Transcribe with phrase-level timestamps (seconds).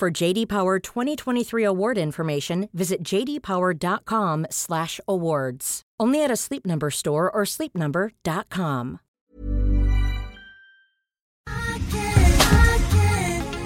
[0.00, 5.82] For JD Power 2023 award information, visit jdpower.com/awards.
[6.02, 8.98] Only at a Sleep Number store or sleepnumber.com.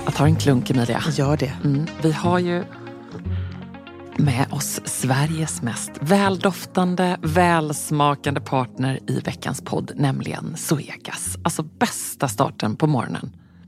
[0.04, 1.02] Jag tar en klunk Emilia.
[1.12, 1.52] Gör det.
[1.64, 2.64] Mm, vi har ju
[4.16, 11.36] med oss Sveriges mest väldoftande, välsmakande partner i veckans podd, nämligen Zoegas.
[11.44, 13.43] Alltså bästa starten på morgonen.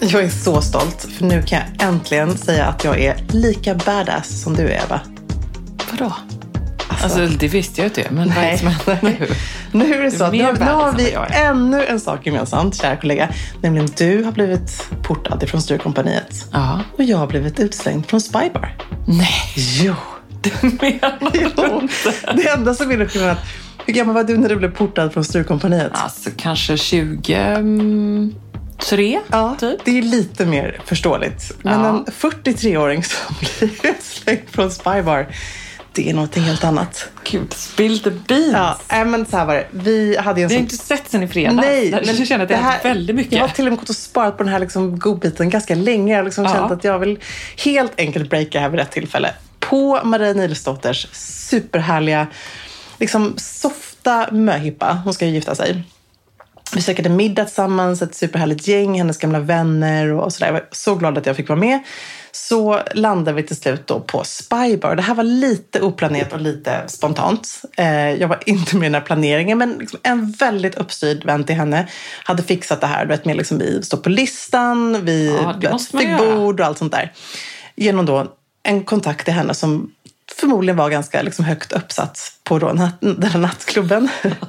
[0.12, 4.42] Jag är så stolt, för nu kan jag äntligen säga att jag är lika badass
[4.42, 5.00] som du är, Eva.
[5.90, 6.12] Vadå?
[7.02, 9.26] Alltså, det visste jag inte, men vad är det som händer nu?
[9.72, 13.28] Nu är det så att nu, nu har vi ännu en sak gemensamt, kära kollega.
[13.62, 16.48] Nämligen du har blivit portad ifrån Sturecompagniet.
[16.52, 16.80] Ja.
[16.96, 18.76] Och jag har blivit utslängd från Spybar.
[19.06, 19.94] Nej, Jo.
[20.42, 21.88] du menar jo.
[22.36, 23.36] Det enda som är skillnaden
[23.86, 25.92] hur gammal var du när du blev portad från Sturecompagniet?
[25.92, 26.78] Alltså kanske
[28.84, 29.80] 23, Ja, typ.
[29.84, 31.52] det är lite mer förståeligt.
[31.62, 31.88] Men Ja.
[31.88, 35.26] en 43-åring som blir utslängd från Spybar,
[35.92, 37.08] det är någonting helt annat.
[37.30, 38.78] Gud, spill the beans.
[38.88, 39.66] Ja, men så här var det.
[39.70, 40.58] Vi hade en Vi har sån...
[40.58, 41.56] inte sett sen i fredags.
[41.56, 43.32] Nej, men jag känner att det, här- är väldigt mycket.
[43.32, 46.12] Jag har till och med gått och sparat på den här liksom godbiten ganska länge.
[46.12, 46.50] Jag har liksom Ja.
[46.54, 47.18] känt att jag vill
[47.64, 49.34] helt enkelt breaka här vid rätt tillfälle.
[49.60, 52.26] På Maria Nilsdotters superhärliga,
[52.98, 55.00] liksom softa möhippa.
[55.04, 55.82] Hon ska ju gifta sig.
[56.74, 60.46] Vi käkade middag tillsammans, ett superhärligt gäng, hennes gamla vänner och sådär.
[60.46, 61.80] Jag var så glad att jag fick vara med.
[62.32, 64.96] Så landade vi till slut då på Spybar.
[64.96, 67.62] Det här var lite oplanerat och lite spontant.
[67.76, 71.44] Eh, jag var inte med i den här planeringen, men liksom en väldigt uppstyrd vän
[71.44, 71.88] till henne
[72.24, 73.04] hade fixat det här.
[73.04, 76.78] Du vet, med liksom, vi står på listan, vi Ja, vet, fick bord och allt
[76.78, 77.12] sånt där.
[77.76, 78.26] Genom då
[78.62, 79.90] en kontakt till henne som
[80.36, 84.08] förmodligen var ganska liksom högt uppsatt på då natt, den här nattklubben.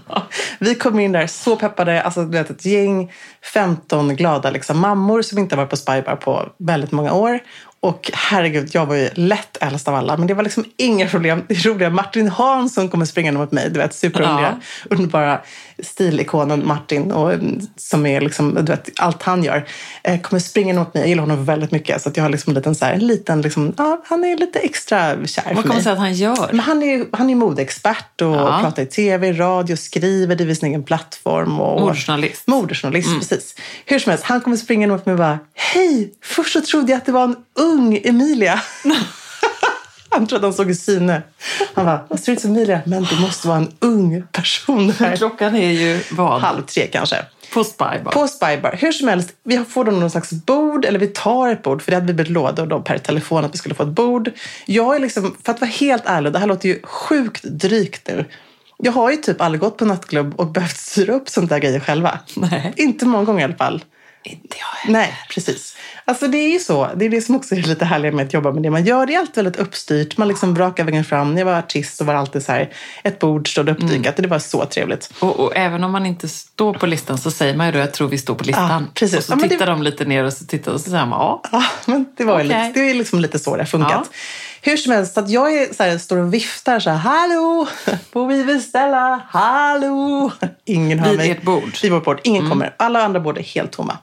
[0.59, 3.11] Vi kom in där så peppade, alltså du vet ett gäng
[3.53, 7.39] 15 glada liksom, mammor som inte har varit på Spybar på väldigt många år.
[7.79, 11.43] Och herregud, jag var ju lätt äldst av alla, men det var liksom inga problem.
[11.47, 15.41] Det roliga, Martin Hansson kommer springande mot mig, du vet superroliga, underbara
[15.81, 17.33] stilikonen Martin, och,
[17.75, 19.67] som är liksom, du vet, allt han gör,
[20.03, 21.01] eh, kommer springande mot mig.
[21.01, 23.07] Jag gillar honom väldigt mycket, så att jag har liksom en liten, så här, en
[23.07, 25.77] liten liksom, ja, han är lite extra kär Vad för kommer mig.
[25.77, 26.47] det sig att han gör?
[26.51, 28.59] Men han är han är modeexpert och Ja.
[28.61, 31.59] pratar i tv, radio, skriver, driver sin egen plattform.
[31.59, 32.47] Och Modejournalist.
[32.47, 33.55] Modejournalist, precis.
[33.85, 36.13] Hur som helst, han kommer springande mot mig och bara Hej!
[36.23, 38.61] Först så trodde jag att det var en ung Emilia.
[40.11, 41.21] han trodde han såg i syne.
[41.73, 45.15] Han bara, jag ser ut som Emilia, men det måste vara en ung person här.
[45.15, 46.41] Klockan är ju vad?
[46.41, 47.15] Halv tre kanske.
[47.53, 48.11] På Spybar.
[48.11, 48.75] På Spybar.
[48.79, 51.91] Hur som helst, vi får då någon slags bord, eller vi tar ett bord, för
[51.91, 54.31] det hade vi blivit lovade då per telefon att vi skulle få ett bord.
[54.65, 58.25] Jag är liksom, för att vara helt ärlig, det här låter ju sjukt drygt nu.
[58.77, 61.79] Jag har ju typ aldrig gått på nattklubb och behövt styra upp sånt där grejer
[61.79, 62.19] själva.
[62.35, 62.73] Nej.
[62.77, 63.83] Inte många gånger i alla fall.
[64.23, 64.99] Inte jag heller.
[64.99, 65.75] Nej, precis.
[66.05, 66.89] Alltså det är ju så.
[66.95, 69.05] Det är det som också är lite härligt med att jobba med det man gör.
[69.05, 70.17] Det är alltid väldigt uppstyrt.
[70.17, 71.31] Man liksom brakar vägen fram.
[71.33, 72.73] När jag var artist så var alltid så här,
[73.03, 74.17] ett bord stod uppdykat.
[74.17, 75.13] Det var så trevligt.
[75.19, 77.93] Och, och även om man inte står på listan så säger man ju då jag
[77.93, 78.69] tror vi står på listan.
[78.83, 79.17] Ja, precis.
[79.17, 81.05] Och så Ja, men det- tittar de lite ner och så tittar och så säger
[81.05, 81.41] man ja.
[81.51, 82.47] Ja, men det, var Okej.
[82.47, 83.91] lite, det är liksom lite så det har funkat.
[83.91, 84.05] Ja.
[84.63, 87.67] Hur som helst, så att jag är så här, står och viftar så här, hallå,
[88.13, 90.31] får vi beställa, hallå.
[90.65, 91.31] Ingen hör Vid mig.
[91.31, 91.77] ert bord.
[91.81, 92.19] Vid vårt bord.
[92.23, 92.75] Ingen kommer.
[92.77, 93.97] Alla andra bord är helt tomma.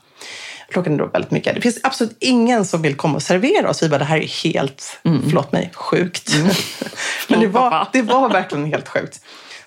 [0.73, 1.55] Klockan är då väldigt mycket.
[1.55, 3.83] Det finns absolut ingen som vill komma och servera oss.
[3.83, 6.33] Vi bara, det här är helt, förlåt mig, sjukt.
[7.29, 9.21] Men det var, det var verkligen helt sjukt.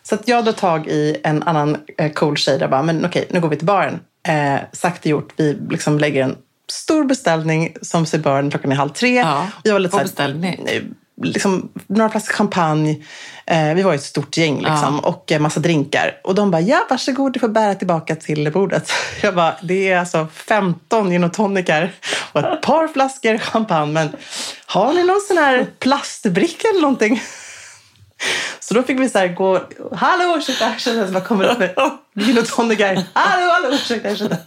[0.04, 3.28] Så att jag drar tag i en annan eh, cool tjej där bara, men okej,
[3.30, 4.00] nu går vi till baren.
[4.28, 6.36] Eh, sagt och gjort, vi liksom lägger en
[6.72, 9.16] stor beställning som sig bör, klockan är halv tre.
[9.16, 10.82] Ja, jag var lite vad beställde ni?
[11.24, 13.04] Liksom, några flaskor champagne.
[13.46, 16.20] Eh, vi var ju ett stort gäng liksom, och eh, massa drinkar.
[16.24, 18.92] Och de bara, ja varsågod, du får bära tillbaka till bordet.
[19.22, 21.92] Jag bara, det är alltså 15 gin och tonicar
[22.32, 23.94] och ett par flaskor champagne.
[23.94, 24.10] Men
[24.66, 27.22] har ni någon sån här plastbricka eller någonting?
[28.60, 29.62] Så då fick vi så här gå,
[29.96, 31.76] hallå ursäkta, ursäkta, så bara kommer upp med
[32.16, 33.04] gin och tonicar.
[33.14, 34.38] Hallå, hallå, ursäkta, ursäkta.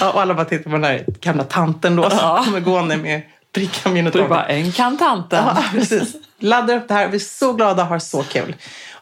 [0.00, 3.22] Ja, och alla bara tittar på den där gamla tanten då som kommer gående med
[3.54, 4.28] är det tonicar.
[4.28, 5.44] bara en kan tanten.
[5.46, 6.14] Ja, precis.
[6.38, 7.08] Laddar upp det här.
[7.08, 8.56] Vi är så glada har så kul.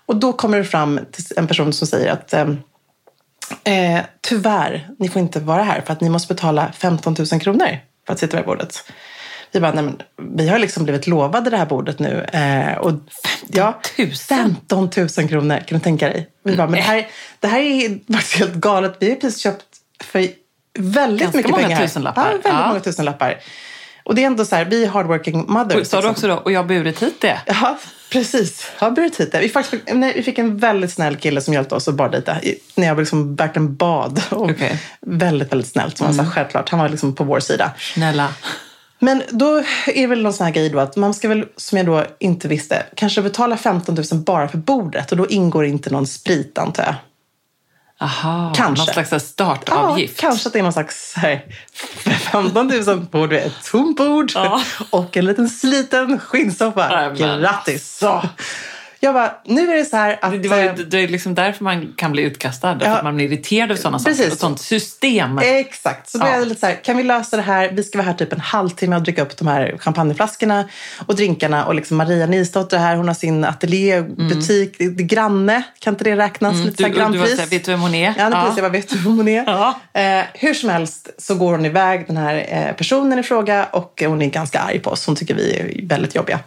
[0.06, 2.58] Och då kommer det fram till en person som säger att ehm,
[3.64, 7.78] eh, tyvärr, ni får inte vara här för att ni måste betala 15 000 kronor
[8.06, 8.84] för att sitta vid bordet.
[9.52, 10.02] Vi bara, nej men
[10.36, 12.22] vi har liksom blivit lovade det här bordet nu.
[12.32, 12.92] Eh, och,
[13.48, 14.10] ja, 000?
[14.14, 16.28] 15 000 kronor, kan du tänka dig?
[16.44, 17.06] Vi bara, men det här,
[17.40, 18.96] det här är faktiskt helt galet.
[19.00, 19.64] Vi har precis köpt
[20.00, 20.26] för
[20.78, 21.82] väldigt Ganska mycket många pengar.
[21.82, 22.22] tusenlappar.
[22.22, 22.66] Ja, väldigt Ja.
[22.68, 23.38] många tusenlappar.
[24.08, 25.88] Och det är ändå så här, vi är hardworking mothers.
[25.88, 26.10] Sa du liksom.
[26.10, 27.40] också då, och jag har burit hit det?
[27.46, 27.78] Ja,
[28.10, 28.70] precis.
[28.78, 29.40] Jag har burit hit det.
[29.40, 32.37] Vi, faktiskt, nej, vi fick en väldigt snäll kille som hjälpte oss att bardejta.
[32.75, 34.22] När jag liksom verkligen bad.
[34.31, 34.82] Och Okej.
[35.00, 35.99] Väldigt, väldigt snällt.
[35.99, 36.69] Som han sa, självklart.
[36.69, 37.70] Han var liksom på vår sida.
[37.94, 38.28] Snälla.
[38.99, 39.56] Men då
[39.87, 42.04] är det väl någon sån här grej då att man ska väl, som jag då
[42.19, 45.12] inte visste, kanske betala 15 000 bara för bordet.
[45.12, 46.94] Och då ingår inte någon sprit antar jag.
[48.00, 48.84] Aha, Kanske.
[48.84, 50.22] någon slags startavgift.
[50.22, 51.44] Ja, kanske att det är någon slags här,
[52.32, 54.62] 15 000 bord, ett tomt bord Ja.
[54.90, 57.10] och en liten sliten skinnsoffa.
[57.10, 57.96] Grattis!
[57.98, 58.22] Så.
[59.00, 60.42] Jag bara, nu är det så här att...
[60.42, 62.78] Det, var ju, eh, det är liksom därför man kan bli utkastad.
[62.78, 62.96] För Ja.
[62.96, 64.16] att man blir irriterad över sådana Precis.
[64.18, 64.32] saker.
[64.32, 65.38] Ett sånt system.
[65.38, 66.08] Exakt.
[66.10, 66.30] Så då Ja.
[66.30, 67.70] är det lite så här, kan vi lösa det här?
[67.72, 70.68] Vi ska vara här typ en halvtimme och dricka upp de här champagneflaskorna
[71.06, 71.64] och drinkarna.
[71.66, 75.62] Och liksom Maria Nilsdotter är här, hon har sin ateljé, butik, det är granne.
[75.78, 76.54] Kan inte det räknas?
[76.64, 76.92] Lite Mm.
[76.92, 77.52] Du, så här du var grannpris.
[77.52, 78.14] vet du vem hon är?
[78.18, 78.56] Ja, precis.
[78.56, 79.44] Jag bara, vet du vem hon är?
[79.46, 79.80] Ja.
[80.00, 84.02] Eh, hur som helst så går hon iväg, den här eh, personen i fråga, och
[84.06, 85.06] hon är ganska arg på oss.
[85.06, 86.40] Hon tycker vi är väldigt jobbiga.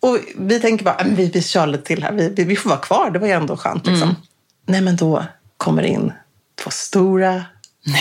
[0.00, 2.12] Och vi tänker bara, "Ah, men vi, vi kör lite till här.
[2.12, 3.10] Vi, vi, vi får vara kvar.
[3.10, 3.86] Det var ju ändå skönt.
[3.86, 4.08] Liksom.
[4.08, 4.20] Mm.
[4.66, 5.24] Nej, men då
[5.56, 6.12] kommer det in
[6.62, 7.44] två stora,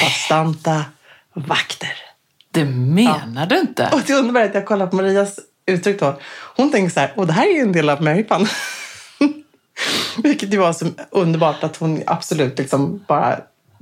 [0.01, 0.85] bastanta
[1.33, 1.91] vakter.
[2.51, 3.89] Det menar du inte?
[3.93, 6.19] Och det underbara är att jag kollar på Marias uttryck då.
[6.55, 8.47] Hon tänker så här, och det här är ju en del av Marypan.
[10.23, 13.39] Vilket ju var så underbart att hon absolut liksom bara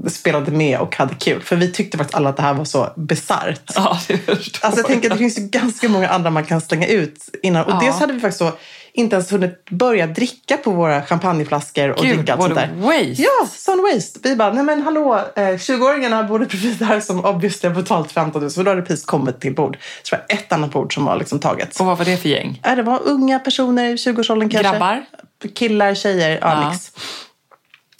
[0.07, 1.41] spelade med och hade kul.
[1.41, 3.71] För vi tyckte faktiskt alla att det här var så bisarrt.
[3.75, 4.29] Ja, det
[4.61, 7.65] Alltså jag tänker att det finns ju ganska många andra man kan slänga ut innan.
[7.65, 7.79] Och Ja.
[7.83, 8.51] dels hade vi faktiskt så
[8.93, 12.69] inte ens hunnit börja dricka på våra champagneflaskor och Gud, dricka allt sånt där.
[12.75, 13.21] waste.
[13.21, 14.19] Ja, sån waste.
[14.23, 18.41] Vi bara, nej men hallå, eh, 20-åringarna borde bredvid där som obviously har betalt 15
[18.41, 18.51] 000.
[18.51, 19.77] För då hade precis kommit till bord.
[20.03, 21.79] Så det var ett annat bord som var liksom taget.
[21.79, 22.61] Och vad var det för gäng?
[22.63, 24.71] Det var unga personer i 20-årsåldern kanske.
[24.71, 25.05] Grabbar?
[25.55, 26.73] Killar, tjejer, ja, Ja.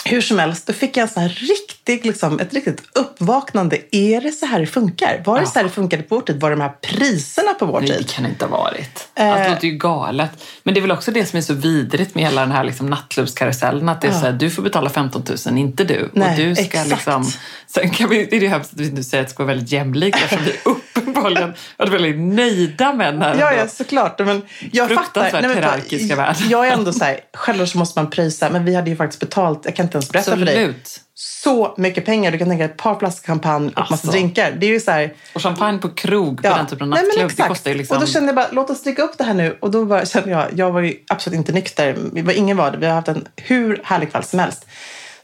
[0.09, 3.77] Hur som helst, då fick jag en sån här riktig, liksom, ett riktigt uppvaknande.
[3.91, 5.21] Är det så här det funkar?
[5.25, 6.39] Var det så här det funkade på vår tid?
[6.41, 8.09] Var det de här priserna på vår Det tid?
[8.09, 9.07] kan inte ha varit.
[9.15, 9.27] Eh.
[9.29, 10.31] Alltså, det låter ju galet.
[10.63, 12.87] Men det är väl också det som är så vidrigt med hela den här liksom
[12.87, 13.89] nattklubbskarusellen.
[13.89, 16.09] Att det är så här, du får betala 15 000, inte du.
[16.13, 16.89] Nej, och du ska exakt.
[16.89, 17.31] liksom...
[17.67, 19.53] Sen kan vi, det är ju hemskt att vi nu säger att det ska vara
[19.53, 20.53] väldigt jämlikt eftersom vi
[20.97, 23.35] uppenbarligen var väldigt nöjda med den här.
[23.39, 24.19] Ja, ja, såklart.
[24.19, 25.41] Men jag Fruktansvärt fattar.
[25.41, 26.35] Nej, men, hierarkiska värld.
[26.49, 29.19] Jag är ändå så här, självklart så måste man pröjsa, men vi hade ju faktiskt
[29.19, 31.01] betalt, jag kan inte ens berätta för dig, Absolut.
[31.13, 32.31] så mycket pengar.
[32.31, 34.11] Du kan tänka dig ett par flaskor champagne och massa Alltså.
[34.11, 34.51] drinkar.
[34.59, 36.55] Det är ju så här, Och champagne på krog på Ja.
[36.57, 37.67] den typen av Nej, men nattklubb, det exakt.
[37.67, 37.97] ju liksom...
[37.97, 39.57] Och då kände jag bara, låt oss dricka upp det här nu.
[39.59, 41.97] Och då bara, kände jag, jag var ju absolut inte nykter.
[42.35, 42.77] Ingen var det.
[42.77, 44.67] Vi har haft en hur härlig kväll som helst.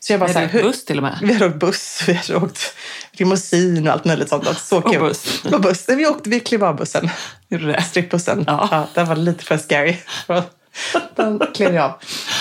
[0.03, 1.17] Så jag bara, så det här, hur, buss till och med?
[1.21, 2.73] Vi hade åkt buss, vi hade åkt
[3.11, 4.57] limousin och allt möjligt sånt.
[4.59, 4.99] Så Och kul.
[5.01, 5.43] buss.
[5.51, 5.85] Och buss.
[5.87, 7.09] Vi åkte, vi klev av bussen.
[7.49, 7.81] Gjorde det?
[7.81, 8.43] Strippbussen.
[8.47, 8.67] Ja.
[8.71, 8.87] Ja.
[8.93, 9.97] den var lite för scary.
[11.15, 11.91] Den klev jag av.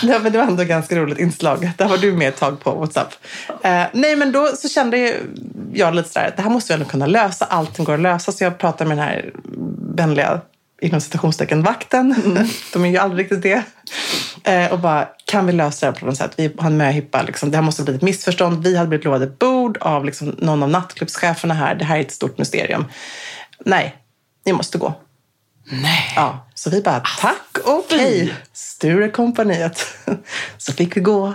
[0.02, 1.70] Det var, det var ändå ett ganska roligt inslag.
[1.78, 3.14] Där var du med ett tag på WhatsApp.
[3.62, 5.14] Eh, nej, men då så kände
[5.72, 7.44] jag- lite sådär, det här måste vi ändå kunna lösa.
[7.44, 8.32] Allting går att lösa.
[8.32, 9.30] Så jag pratade med den här
[9.96, 10.40] vänliga,
[10.82, 12.14] inom citationstecken, vakten.
[12.72, 13.62] De är ju aldrig riktigt det.
[14.44, 16.32] Eh, och bara, kan vi lösa det här på något sätt?
[16.36, 17.50] Vi har en möhippa, liksom.
[17.50, 18.64] det här måste bli ett missförstånd.
[18.64, 21.74] Vi hade blivit lovade bord av liksom, någon av nattklubbscheferna här.
[21.74, 22.84] Det här är ett stort mysterium.
[23.64, 23.96] Nej,
[24.44, 24.94] ni måste gå.
[25.70, 26.12] Nej.
[26.16, 29.86] Ja, så vi bara, tack, okej, Sturecompagniet.
[30.58, 31.34] Så fick vi gå.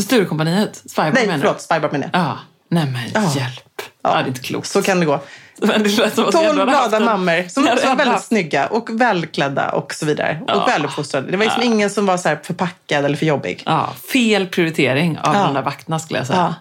[0.00, 0.76] Sturecompagniet?
[0.76, 2.22] Spybar Nej, menar förlåt, Spybar menar jag.
[2.22, 2.38] Ja.
[2.70, 3.32] Nej men Ja.
[3.36, 3.82] hjälp.
[4.02, 4.10] Ja.
[4.14, 4.68] det är inte klokt.
[4.68, 5.20] Så kan det gå.
[5.58, 8.26] Men det lät som att vi Tolv glada mammor som Ja, också var väldigt haft-
[8.26, 10.40] snygga och välklädda och så vidare.
[10.46, 10.54] Ja.
[10.62, 11.30] Och väluppfostrade.
[11.30, 13.62] Det var liksom ingen som var så förpackad eller för jobbig.
[13.66, 15.42] Ja, fel prioritering av Ja.
[15.44, 16.38] de där vakterna skulle jag säga.
[16.38, 16.54] Ja.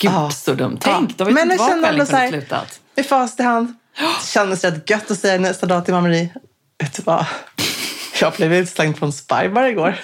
[0.00, 0.30] Gud Ja.
[0.30, 0.78] så dumt.
[0.80, 1.14] Tänk, Ja.
[1.16, 2.80] då vet Men inte kände kvällen kunde slutat.
[2.96, 3.74] Med fast i hand.
[3.98, 6.32] Det kändes rätt gött att säga nästa dag till mammeri.
[6.78, 7.26] Vet du vad?
[8.20, 10.00] Jag blev utslängd från Spybar igår.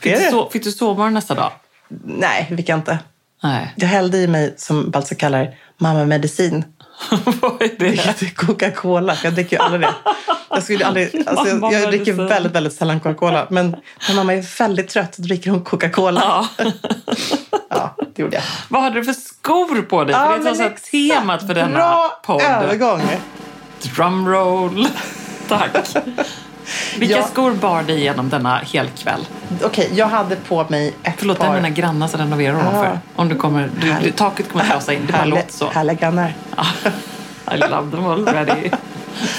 [0.00, 1.52] Fick du, so- fick du sovmorgon nästa dag?
[2.04, 2.98] Nej, fick jag inte.
[3.46, 3.72] Nej.
[3.76, 6.64] Jag hällde i mig, som Balsa kallar, mammamedicin.
[7.40, 8.14] vad är det?
[8.20, 9.94] Det Coca-Cola, jag dricker ju aldrig det.
[10.50, 13.46] Jag, skulle aldrig, alltså, jag, jag dricker väldigt, väldigt sällan Coca-Cola.
[13.50, 13.76] Men
[14.08, 16.46] när mamma är väldigt trött, dricker hon Coca-Cola.
[16.56, 16.64] Ja.
[17.68, 18.42] Ja, det gjorde jag.
[18.68, 20.14] Vad hade du för skor på dig?
[20.14, 22.42] för det är så temat för denna Bra podd.
[22.42, 23.02] övergång.
[23.82, 24.88] Drumroll.
[25.48, 25.96] Tack.
[26.98, 27.22] Vilka Ja.
[27.26, 29.26] skor bar dig igenom denna helkväll?
[29.64, 31.54] Okej, jag hade på mig ett Förlåt, det är par...
[31.56, 32.60] mina grannar som renoverar Ah.
[32.68, 32.98] ovanför.
[33.16, 35.06] Om du kommer, du, du, taket kommer att rasa in.
[35.06, 35.70] Det bara låter så.
[35.70, 36.34] Härliga grannar.
[37.54, 38.70] I love them already.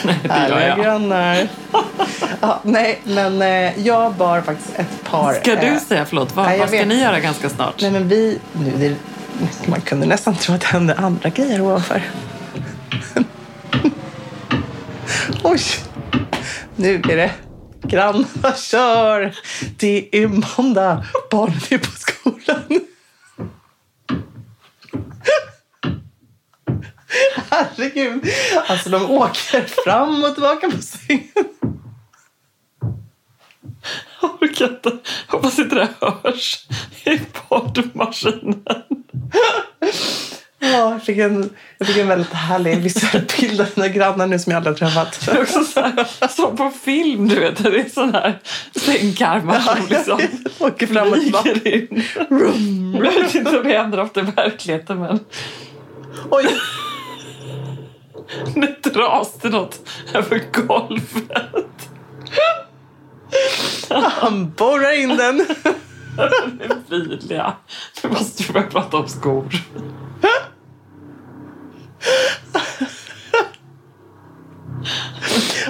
[0.06, 0.80] Nej, det gör Härliga jag.
[0.80, 1.48] grannar.
[2.42, 5.34] ja, nej, men eh, jag bar faktiskt ett par...
[5.34, 6.36] Ska du eh, säga förlåt?
[6.36, 6.88] Vad, nej, jag vad ska vet.
[6.88, 7.82] ni göra ganska snart?
[7.82, 8.40] Nej, men vi...
[8.54, 8.96] Nu, det,
[9.70, 12.02] man kunde nästan tro att det hände andra grejer ovanför.
[15.44, 15.60] Oj!
[16.80, 17.34] Nu är det
[17.84, 19.36] grannar kör!
[19.78, 22.82] Det är måndag, barnen är på skolan.
[27.50, 28.30] Herregud!
[28.68, 31.28] Alltså de åker fram och tillbaka på sängen.
[34.22, 34.98] Jag orkar inte.
[35.28, 36.68] Hoppas inte det hörs
[37.06, 38.64] i poddmaskinen.
[40.60, 44.40] Ja, jag, fick en, jag fick en väldigt härlig visuell bild av mina grannar nu
[44.40, 45.26] som jag aldrig har träffat.
[45.26, 47.64] Det är också så här, som på film, du vet.
[47.64, 48.40] Det är sån här
[48.76, 50.20] sängkarmar som liksom
[50.68, 51.50] åker fram och tillbaka.
[52.94, 55.20] Jag vet inte om det händer ofta i verkligheten, men
[56.30, 56.46] Oj!
[58.56, 61.90] det dras till något över golvet.
[63.90, 65.46] Han borrar in den.
[66.92, 67.54] Emilia,
[68.04, 69.46] nu måste vi börja prata om skor.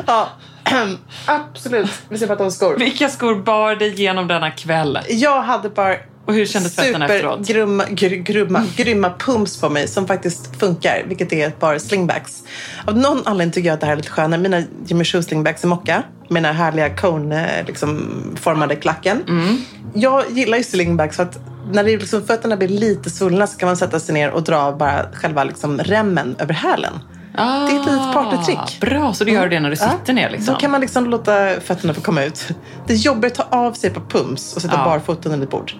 [0.07, 0.29] Ja,
[1.25, 1.89] absolut.
[2.09, 2.75] Vi ska prata om skor.
[2.77, 4.99] Vilka skor bar dig genom denna kväll?
[5.09, 5.95] Jag hade bara
[6.27, 7.47] Och hur kändes fötterna efteråt?
[7.47, 12.43] supergrymma gr, grymma, grymma pumps på mig som faktiskt funkar, vilket är ett par slingbacks.
[12.85, 14.41] Av någon anledning tycker jag att det här är lite skönare.
[14.41, 18.35] Mina Jimmy Choo slingbacks i mocka, mina härliga cone liksom,
[18.79, 19.23] klacken.
[19.27, 19.57] Mm.
[19.93, 21.39] Jag gillar ju slingbacks för att
[21.71, 24.43] när det är liksom, fötterna blir lite svullna så kan man sätta sig ner och
[24.43, 26.93] dra bara själva liksom, remmen över hälen.
[27.37, 28.79] Det är ett litet partytrick.
[28.81, 30.53] Bra, så du gör det när du sitter ner liksom?
[30.53, 32.47] Då kan man liksom låta fötterna få komma ut.
[32.87, 34.83] Det är jobbigt att ta av sig på pumps och sätta Ja.
[34.85, 35.73] barfoten under ett bord.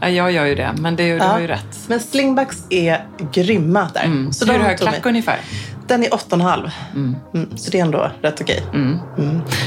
[0.00, 1.24] Ja, jag gör ju det, men det, du Ja.
[1.24, 1.78] har ju rätt.
[1.86, 4.04] Men slingbacks är grymma där.
[4.04, 4.32] Mm.
[4.32, 5.40] Så Hur hög klack ungefär?
[5.86, 6.70] Den är 8,5.
[6.94, 7.16] Mm.
[7.56, 8.62] så det är ändå rätt okej.
[8.74, 8.98] Mm.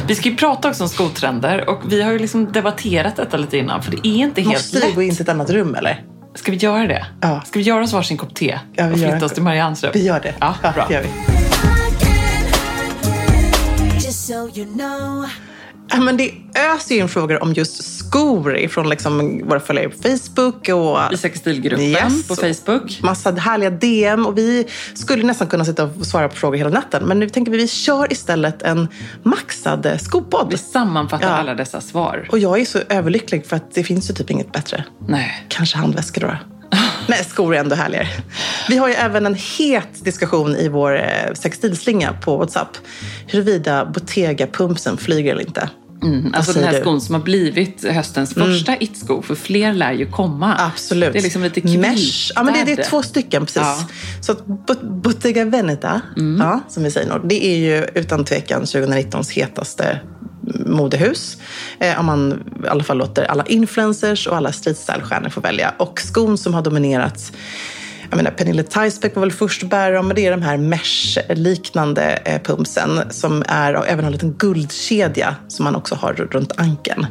[0.07, 3.57] Vi ska ju prata också om skotrender och vi har ju liksom debatterat detta lite
[3.57, 4.95] innan för det är inte helt Måste vi lätt.
[4.95, 6.03] gå in till ett annat rum eller?
[6.35, 7.05] Ska vi göra det?
[7.21, 7.41] Ja.
[7.45, 9.43] Ska vi göra oss varsin kopp te Ja, vi och gör flytta en oss till
[9.43, 9.91] Mariannes rum?
[9.93, 10.33] Vi gör det.
[10.39, 10.85] Ja, bra.
[10.87, 11.09] det gör vi.
[15.93, 16.31] Men det
[16.75, 21.85] öser in frågor om just skor ifrån liksom våra följare på Facebook och Isak Stilgruppen
[21.85, 22.27] Yes.
[22.27, 22.99] på Facebook.
[23.03, 24.25] massa härliga DM.
[24.25, 27.03] Och vi skulle nästan kunna sitta och svara på frågor hela natten.
[27.05, 28.87] Men nu tänker vi vi kör istället en
[29.23, 30.47] maxad skopodd.
[30.51, 31.33] Vi sammanfattar Ja.
[31.33, 32.27] alla dessa svar.
[32.31, 34.85] Och jag är så överlycklig för att det finns ju typ inget bättre.
[35.07, 35.45] Nej.
[35.47, 36.54] Kanske handväskor då.
[37.07, 38.07] Nej, skor är ändå härligare.
[38.69, 42.77] Vi har ju även en het diskussion i vår eh, sextilslinga på WhatsApp.
[43.27, 45.69] Huruvida Bottega-pumpsen flyger eller inte.
[46.03, 46.79] Mm, alltså den här du?
[46.81, 50.55] skon som har blivit höstens första it-sko, för fler lär ju komma.
[50.59, 51.13] Absolut.
[51.13, 51.79] Det är liksom lite kvilt.
[51.79, 52.31] Mesh.
[52.35, 53.61] Ja, men det, det är två stycken precis.
[53.61, 53.87] Ja.
[54.21, 54.35] Så
[54.81, 56.01] Bottega Veneta,
[56.39, 59.99] ja, som vi säger, det är ju utan tvekan 2019s hetaste
[60.65, 61.37] modehus.
[61.79, 65.73] Eh, om man i alla fall låter alla influencers och alla streetstyle-stjärnor få välja.
[65.77, 67.31] Och skon som har dominerat
[68.09, 70.57] jag menar, Pernille Theisbeck var väl först att bära dem, men det är de här
[70.57, 76.13] mesh-liknande eh, pumpsen som är, och även har en liten guldkedja som man också har
[76.13, 77.07] runt ankeln.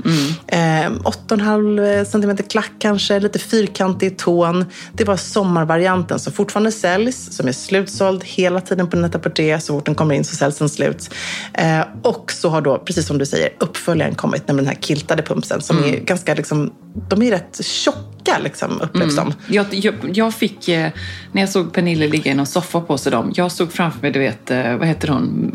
[0.46, 4.64] Eh, 8,5 cm klack kanske, lite fyrkantig i tån.
[4.92, 9.58] Det var sommarvarianten som fortfarande säljs, som är slutsåld hela tiden på Net-a-Porter.
[9.58, 11.10] Så fort den kommer in så säljs den slut.
[11.54, 15.22] Eh, och så har då, precis som du säger, uppföljaren kommit, nämligen den här kiltade
[15.22, 16.72] pumpsen som är ganska liksom,
[17.08, 19.34] de är rätt tjocka liksom, upplevs de.
[19.46, 20.90] Jag, jag, jag fick, eh,
[21.32, 24.10] när jag såg Pernille ligga i någon soffa på sig dem, jag såg framför mig,
[24.10, 25.52] du vet, eh, vad heter hon,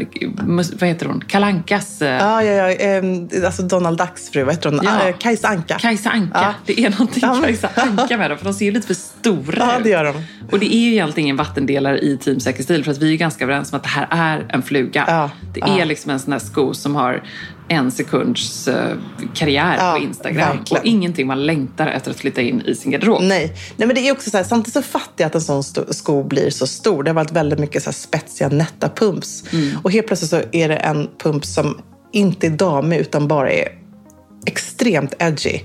[0.80, 2.72] vad heter hon, Kalankas eh, Ja, ja, ja.
[2.72, 4.80] ehm, alltså Donald Ducks fru, vad heter hon?
[4.84, 5.10] Ja.
[5.10, 5.78] Ah, Kajsa Anka.
[5.80, 6.30] Kajsa Anka.
[6.42, 6.54] Ja.
[6.66, 8.94] Det är någonting Ja, men- Kajsa Anka med dem, för de ser ju lite för
[8.94, 9.84] stora Ja, ut.
[9.84, 10.14] det gör de.
[10.52, 13.18] Och det är ju egentligen ingen vattendelare i Team Säker stil, för att vi är
[13.18, 15.04] ganska överens om att det här är en fluga.
[15.08, 15.82] Ja, Det ja.
[15.82, 17.24] är liksom en sån här sko som har
[17.70, 18.96] en sekunds eh,
[19.34, 20.58] karriär Ja, på Instagram.
[20.58, 20.82] verkligen.
[20.82, 23.22] Och ingenting man längtar efter att flytta in i sin garderob.
[23.22, 23.54] Nej.
[23.78, 26.24] Nej, men det är också så här, samtidigt så fattar jag att en sån sko
[26.24, 27.04] blir så stor.
[27.04, 29.44] Det har varit väldigt mycket så här spetsiga, nätta pumps.
[29.84, 33.68] Och helt plötsligt så är det en pump som inte är damig utan bara är
[34.46, 35.60] extremt edgy.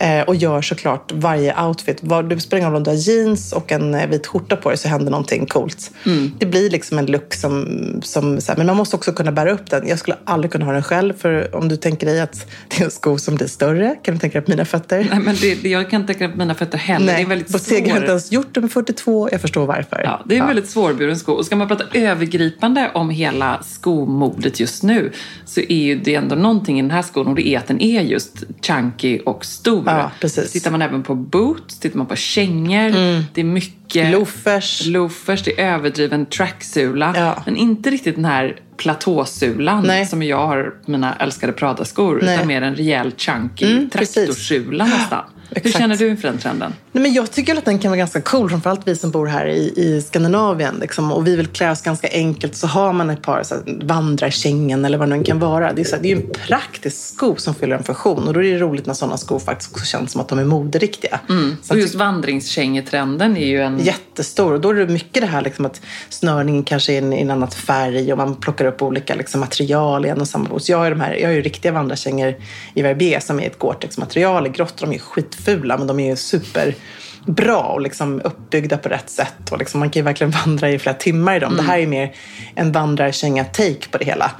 [0.00, 1.98] Eh, och gör såklart varje outfit.
[2.02, 4.68] Var, det spelar ingen roll om du har jeans och en eh, vit skjorta på
[4.68, 5.90] dig så händer någonting coolt.
[6.38, 7.66] Det blir liksom en look som...
[8.02, 9.88] som så här, men man måste också kunna bära upp den.
[9.88, 11.14] Jag skulle aldrig kunna ha den själv.
[11.18, 14.20] För om du tänker dig att det är en sko som blir större, kan du
[14.20, 15.06] tänka dig på mina fötter?
[15.10, 17.16] Nej, men det, jag kan inte tänka på mina fötter heller.
[17.16, 17.78] det är väldigt har svår...
[17.78, 19.28] inte ens gjort det med 42.
[19.32, 20.00] Jag förstår varför.
[20.04, 21.32] Ja, det är en väldigt svårburen sko.
[21.32, 25.12] Och ska man prata övergripande om hela skomodet just nu
[25.44, 27.80] så är ju det ändå någonting i den här skon och det är att den
[27.80, 29.87] är just chunky och stor.
[29.90, 30.52] Ja, precis.
[30.52, 32.90] Tittar man även på boots, tittar man på kängor,
[33.34, 34.86] det är mycket Loafers.
[34.86, 37.14] loafers, det är överdriven tracksula.
[37.16, 37.42] Ja.
[37.46, 40.06] Men inte riktigt den här platåsulan Nej.
[40.06, 45.24] som jag har mina älskade Prada-skor utan mer en rejäl chunky Mm, traktorsula nästan.
[45.50, 45.78] Hur Exakt.
[45.78, 46.72] känner du inför den trenden?
[46.92, 49.46] Nej, men jag tycker att den kan vara ganska cool, framförallt vi som bor här
[49.46, 50.74] i, i Skandinavien.
[50.80, 52.56] Liksom, och vi vill klä oss ganska enkelt.
[52.56, 55.72] Så har man ett par så här, vandrarkängen eller vad det nu kan vara.
[55.72, 58.28] Det är, så här, det är en praktisk sko som fyller en funktion.
[58.28, 60.44] Och då är det roligt när sådana skor faktiskt också känns som att de är
[60.44, 61.20] moderiktiga.
[61.62, 63.78] Så Och just vandringskängetrenden är ju en...
[63.78, 64.52] jättestor.
[64.52, 67.30] Och då är det mycket det här liksom att snörningen kanske är i en, en
[67.30, 70.68] annat färg och man plockar upp olika liksom material i en och samma bos.
[70.68, 72.34] Jag har ju, de här, jag har ju riktiga vandrarkängor
[72.74, 74.76] i Verbier som är ett Gore-Tex-material i grått.
[74.76, 79.50] De är skitfula men de är ju superbra och liksom uppbyggda på rätt sätt.
[79.50, 81.56] Och liksom man kan ju verkligen vandra i flera timmar i dem.
[81.56, 82.14] Det här är mer
[82.54, 84.30] en vandrarkänga-take på det hela.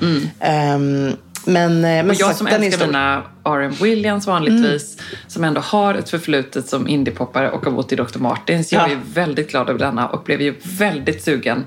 [0.41, 3.23] Ehm, men, eh, men Och jag sagt, som den är älskar mina
[3.57, 3.73] R.M.
[3.83, 5.19] Williams vanligtvis, Mm.
[5.29, 8.19] som ändå har ett förflutet som indiepoppare och har bott i Dr.
[8.19, 8.73] Martens.
[8.73, 8.93] Jag Ja.
[8.93, 11.65] är väldigt glad över denna och blev ju väldigt sugen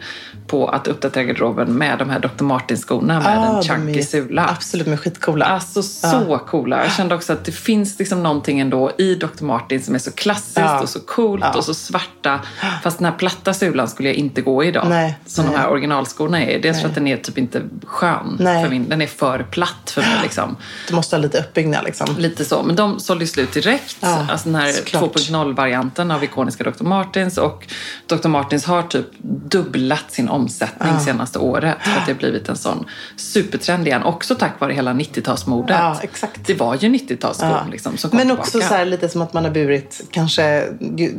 [0.48, 2.44] på att uppdatera garderoben med de här Dr.
[2.44, 4.48] Martens-skorna med Ah, en chunky sula.
[4.50, 5.46] Absolut, de är skitcoola.
[5.46, 6.84] Alltså så coola.
[6.84, 9.44] Jag kände också att det finns liksom någonting ändå i Dr.
[9.44, 10.82] Martens som är så klassiskt Ja.
[10.82, 11.58] och så coolt Ja.
[11.58, 12.40] och så svarta.
[12.84, 14.86] Fast den här platta sulan skulle jag inte gå i idag.
[14.90, 15.54] Nej, som nej.
[15.54, 16.60] de här originalskorna är.
[16.60, 18.64] Dels för att den är typ inte skön Nej.
[18.64, 18.90] för min.
[18.90, 20.56] Den är för platt för mig liksom.
[20.88, 22.08] Du måste ha lite uppbyggnad liksom.
[22.18, 23.98] Lite så, men de sålde slut direkt.
[24.00, 25.16] Ja, alltså den här såklart.
[25.16, 26.84] 2.0-varianten av ikoniska Dr.
[26.84, 27.38] Martens.
[27.38, 27.68] Och
[28.08, 28.28] Dr.
[28.28, 29.06] Martens har typ
[29.46, 31.76] dubblat sin omsättning senaste året.
[31.82, 34.04] För att det har blivit en sån supertrend igen.
[34.04, 35.72] Också tack vare hela 90-talsmodet.
[35.80, 36.48] Ja, exakt.
[36.48, 37.66] Det var ju 90-talsskor Ja.
[37.72, 38.42] liksom, som kom Men tillbaka.
[38.48, 40.68] också så här, lite som att man har burit kanske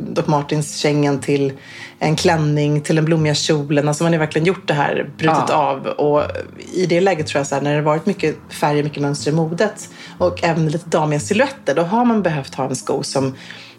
[0.09, 1.53] Doc Martins kängen till
[1.99, 3.87] en klänning, till den blommiga kjolen.
[3.87, 5.55] Alltså man har verkligen gjort det här, brutit Ja.
[5.55, 5.85] av.
[5.87, 6.23] Och
[6.73, 9.33] i det läget tror jag så här, när det varit mycket färger, mycket mönster i
[9.33, 13.35] modet och även lite damiga silhuetter, då har man behövt ha en sko som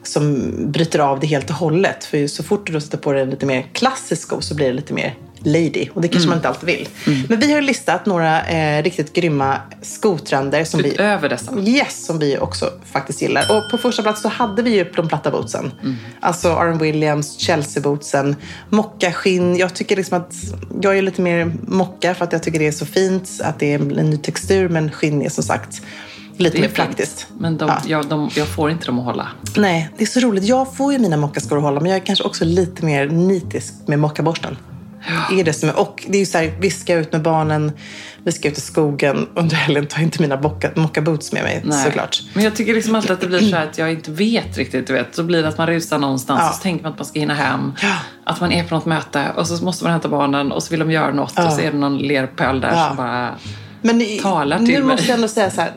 [0.06, 2.04] som bryter av det helt och hållet.
[2.04, 4.72] För så fort du sätter på dig en lite mer klassisk sko så blir det
[4.72, 5.88] lite mer lady.
[5.94, 6.88] Och det kanske man inte alltid vill.
[7.28, 11.58] Men vi har listat några eh, riktigt grymma skotrender som vi Utöver dessa.
[11.58, 13.42] Yes, som vi också faktiskt gillar.
[13.50, 15.72] Och på första plats så hade vi ju de platta bootsen.
[16.20, 16.78] Alltså R.M.
[16.78, 18.36] Williams, Chelsea-bootsen,
[18.68, 19.56] mockaskinn.
[19.56, 20.34] Jag tycker liksom att
[20.80, 23.30] jag är lite mer mocka för att jag tycker det är så fint.
[23.44, 25.82] Att det är en ny textur, men skinn är som sagt
[26.36, 27.26] lite mer praktiskt.
[27.38, 27.78] Men de, Ja.
[27.86, 29.28] jag, de, jag får inte dem att hålla.
[29.56, 30.44] Nej, det är så roligt.
[30.44, 33.74] Jag får ju mina mockaskor att hålla, men jag är kanske också lite mer nitisk
[33.86, 34.56] med mockaborsten.
[35.30, 37.72] Det är det som och det är ju så här, vi ska ut med barnen,
[38.24, 39.26] vi ska ut i skogen.
[39.34, 42.22] Under helgen tar jag inte mina mocka, mockaboots med mig såklart.
[42.34, 44.86] Men jag tycker liksom alltid att det blir så här att jag inte vet riktigt.
[44.86, 45.14] Du vet.
[45.14, 46.48] Så blir det att man rusar någonstans Ja.
[46.48, 47.72] och så tänker man att man ska hinna hem.
[47.82, 47.94] Ja.
[48.24, 50.80] Att man är på något möte och så måste man hämta barnen och så vill
[50.80, 52.86] de göra något och så är det någon lerpöl där Ja.
[52.88, 53.34] som bara...
[53.82, 54.82] Men Talar till nu mig.
[54.96, 55.72] måste jag ändå säga så här.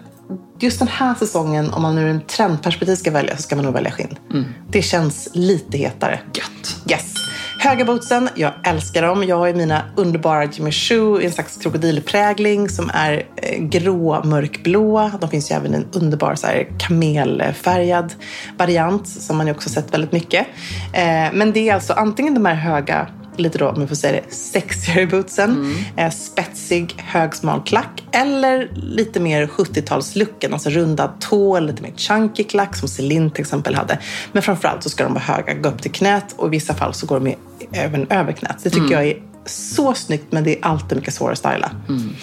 [0.59, 3.65] Just den här säsongen, om man nu ur en trendperspektiv ska välja, så ska man
[3.65, 4.17] nog välja skinn.
[4.31, 4.45] Mm.
[4.69, 6.19] Det känns lite hetare.
[6.33, 6.91] Gött.
[6.91, 7.13] Yes.
[7.59, 9.23] Höga bootsen, jag älskar dem.
[9.23, 14.23] Jag har ju mina underbara Jimmy Choo i en slags krokodilprägling som är eh, grå,
[14.23, 15.11] mörkblå.
[15.21, 18.13] De finns ju även i en underbar så här, kamelfärgad
[18.57, 20.47] variant som man ju också sett väldigt mycket.
[20.93, 24.21] Eh, men det är alltså antingen de här höga lite då, om jag får säga
[24.21, 25.75] det, sexigare bootsen.
[25.97, 27.96] Eh, spetsig, högsmal klack.
[28.11, 33.75] Eller lite mer 70-talslooken, alltså rundad tå, lite mer chunky klack som Celine till exempel
[33.75, 33.99] hade.
[34.31, 36.93] Men framförallt så ska de vara höga, gå upp till knät och i vissa fall
[36.93, 37.35] så går de
[37.71, 38.57] även över knät.
[38.63, 41.71] Det tycker jag är så snyggt men det är alltid mycket svårare att styla.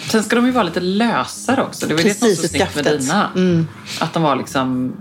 [0.09, 1.87] Sen ska de ju vara lite lösare också.
[1.87, 3.11] Det var ju det som var Precis, så snyggt med skaftet.
[3.11, 3.33] Mm.
[3.35, 3.67] dina.
[3.99, 4.93] Att de var liksom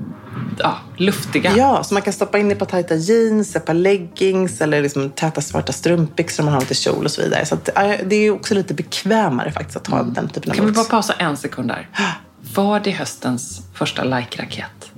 [0.58, 1.56] ja, luftiga.
[1.56, 5.10] Ja, så man kan stoppa in det på tajta jeans, ett par leggings eller liksom
[5.10, 7.46] täta svarta strumpbyxor om man har lite kjol och så vidare.
[7.46, 10.66] Så att, äh, det är också lite bekvämare faktiskt att ha den typen av Kan
[10.66, 11.88] vi bara pausa en sekund där?
[12.54, 14.90] Var det höstens första like-raket?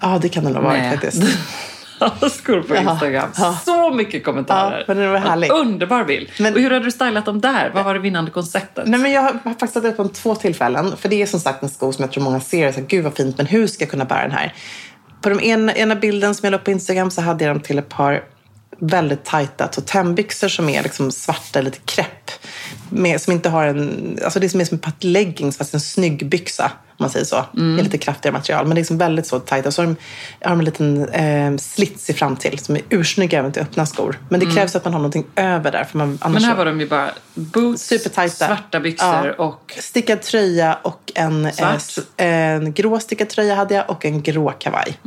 [0.00, 0.90] Ja, det kan det nog vara Nej.
[0.90, 1.22] faktiskt.
[2.30, 3.28] skor på Instagram.
[3.36, 3.58] ja.
[3.64, 4.78] Så mycket kommentarer.
[4.78, 5.50] Ja, men det var härligt.
[5.50, 6.28] En Underbar bild.
[6.38, 7.70] Men- och hur hade du stylat dem där?
[7.74, 8.86] Vad var det vinnande konceptet?
[8.86, 10.96] Nej, men jag har faktiskt satt upp dem två tillfällen.
[10.96, 12.72] För det är som sagt en sko som jag tror många ser.
[12.72, 14.54] Så här, Gud vad fint, men hur ska jag kunna bära den här?
[15.20, 17.62] På den ena, ena bilden som jag la upp på Instagram så hade jag dem
[17.62, 18.22] till ett par
[18.78, 22.30] väldigt tajta totembyxor som är liksom svarta, lite krepp.
[22.90, 24.18] Med, som inte har en...
[24.24, 26.72] Alltså det som är som ett par leggings fast en snygg byxa.
[26.96, 27.44] Om man säger så.
[27.52, 28.66] Det är lite kraftigare material.
[28.66, 29.68] Men det är liksom väldigt så tajta.
[29.68, 29.96] Och så har de,
[30.40, 33.86] har de en liten eh, slits i fram till som är ursnygg även till öppna
[33.86, 34.18] skor.
[34.28, 35.84] Men det krävs att man har någonting över där.
[35.84, 38.46] För man, annars Men här var de ju bara boots, Supertajta.
[38.46, 39.32] svarta byxor Ja.
[39.44, 39.74] och...
[39.78, 41.76] Stickad tröja och en, eh,
[42.16, 44.98] en grå stickad tröja hade jag och en grå kavaj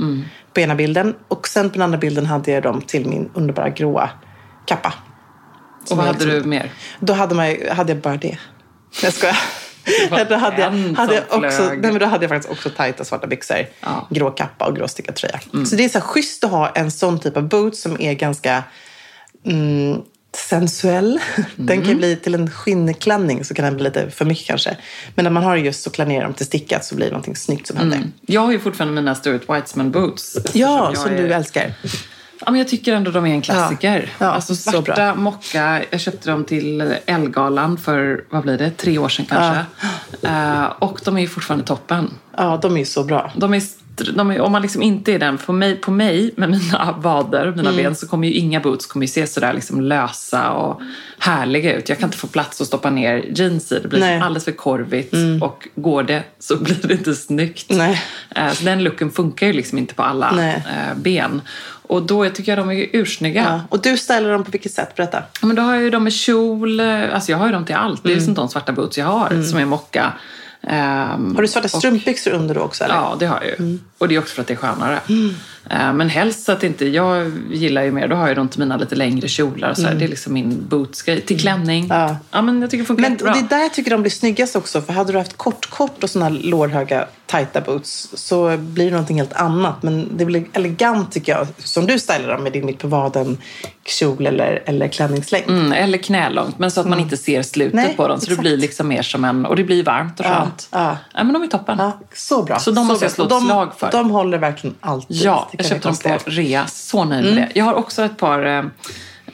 [0.53, 1.15] på ena bilden.
[1.27, 4.09] Och sen på den andra bilden hade jag dem till min underbara gråa
[4.65, 4.93] kappa.
[5.91, 6.71] Och vad hade liksom- du mer?
[6.99, 8.37] Då hade, man, hade jag bara det.
[9.03, 9.37] Jag skojar.
[10.29, 13.27] Då hade jag, hade jag också, nej, men då hade jag faktiskt också tajta svarta
[13.27, 14.07] byxor, Ja.
[14.09, 15.39] grå kappa och grå stickad tröja.
[15.65, 18.13] Så det är så här schysst att ha en sån typ av boot som är
[18.13, 18.63] ganska
[19.45, 20.01] mm,
[20.35, 21.19] sensuell.
[21.55, 24.77] Den kan ju bli till en skinnklänning så kan den bli lite för mycket kanske.
[25.15, 27.67] Men när man har just så klanerar dem till stickat så blir det någonting snyggt
[27.67, 27.99] som händer.
[28.21, 30.37] Jag har ju fortfarande mina Stuart Weitzman boots.
[30.53, 31.73] Ja, som är- du älskar.
[32.47, 34.11] Ja, men jag tycker ändå de är en klassiker.
[34.19, 35.83] Ja, ja, alltså så svarta mocka.
[35.89, 39.65] Jag köpte dem till Elgalan för, vad blir det, tre år sedan kanske.
[40.27, 42.13] Eh, och de är fortfarande toppen.
[42.37, 43.31] Ja, de är så bra.
[43.35, 43.61] De är,
[44.03, 47.57] de om man liksom inte är den, på mig, på mig med mina vader och
[47.57, 47.83] mina Mm.
[47.83, 50.81] ben så kommer ju inga boots kommer ju se sådär liksom lösa och
[51.19, 51.89] härliga ut.
[51.89, 53.79] Jag kan inte få plats att stoppa ner jeans i.
[53.79, 54.11] Det blir Nej.
[54.13, 54.23] Mm.
[54.23, 57.65] alldeles för korvigt och går det så blir det inte snyggt.
[57.69, 58.01] Nej.
[58.35, 60.63] Eh, Så den looken funkar ju liksom inte på alla Nej.
[60.69, 61.41] eh, ben.
[61.89, 63.43] Och då tycker jag de är ursnygga.
[63.49, 63.61] Ja.
[63.69, 64.95] Och du stylar dem på vilket sätt?
[64.95, 65.23] Berätta.
[65.41, 67.65] Ja, men då har jag ju dem med kjol, eh, alltså jag har ju dem
[67.65, 68.03] till allt.
[68.03, 70.13] Det är som de svarta boots jag har som är mocka.
[70.61, 72.83] Ehm, Har du svarta strumpbyxor under då också?
[72.83, 72.95] Eller?
[72.95, 73.77] Ja, det har jag ju.
[73.97, 74.95] Och det är också för att det är skönare.
[74.95, 75.13] Eh,
[75.69, 78.95] Men helst så att inte, jag gillar ju mer, då har jag till mina lite
[78.95, 79.73] längre kjolar.
[79.73, 79.95] Så här.
[79.95, 81.21] Det är liksom min bootsgrej.
[81.21, 81.87] Till klänning.
[81.89, 82.17] Ja.
[82.31, 83.33] ja, men jag tycker det funkar Men jättebra.
[83.33, 84.81] det är där jag tycker de blir snyggast också.
[84.81, 89.17] För hade du haft kort, kort och såna lårhöga tajta boots så blir det någonting
[89.17, 89.83] helt annat.
[89.83, 91.47] Men det blir elegant tycker jag.
[91.57, 93.37] Som du stylar dem med din mitt på vaden
[93.85, 95.49] kjol eller, eller klänningslängd.
[95.49, 98.19] Mm, eller knälångt, men så att man inte ser slutet Nej, på dem.
[98.21, 99.45] Så det blir liksom mer som en...
[99.45, 100.67] Och det blir varmt och Ja, skönt.
[100.71, 100.97] ja.
[101.13, 101.77] Ja, men de är toppen.
[101.79, 102.59] Ja, så bra.
[102.59, 103.27] Så de måste jag bra.
[103.27, 103.91] slå ett slag för.
[103.91, 105.17] De håller verkligen alltid.
[105.17, 105.97] Ja, jag köpte dem.
[106.05, 106.19] Mm.
[106.19, 106.67] på rea.
[106.67, 107.49] Så nöjd med det.
[107.59, 108.45] Jag har också ett par,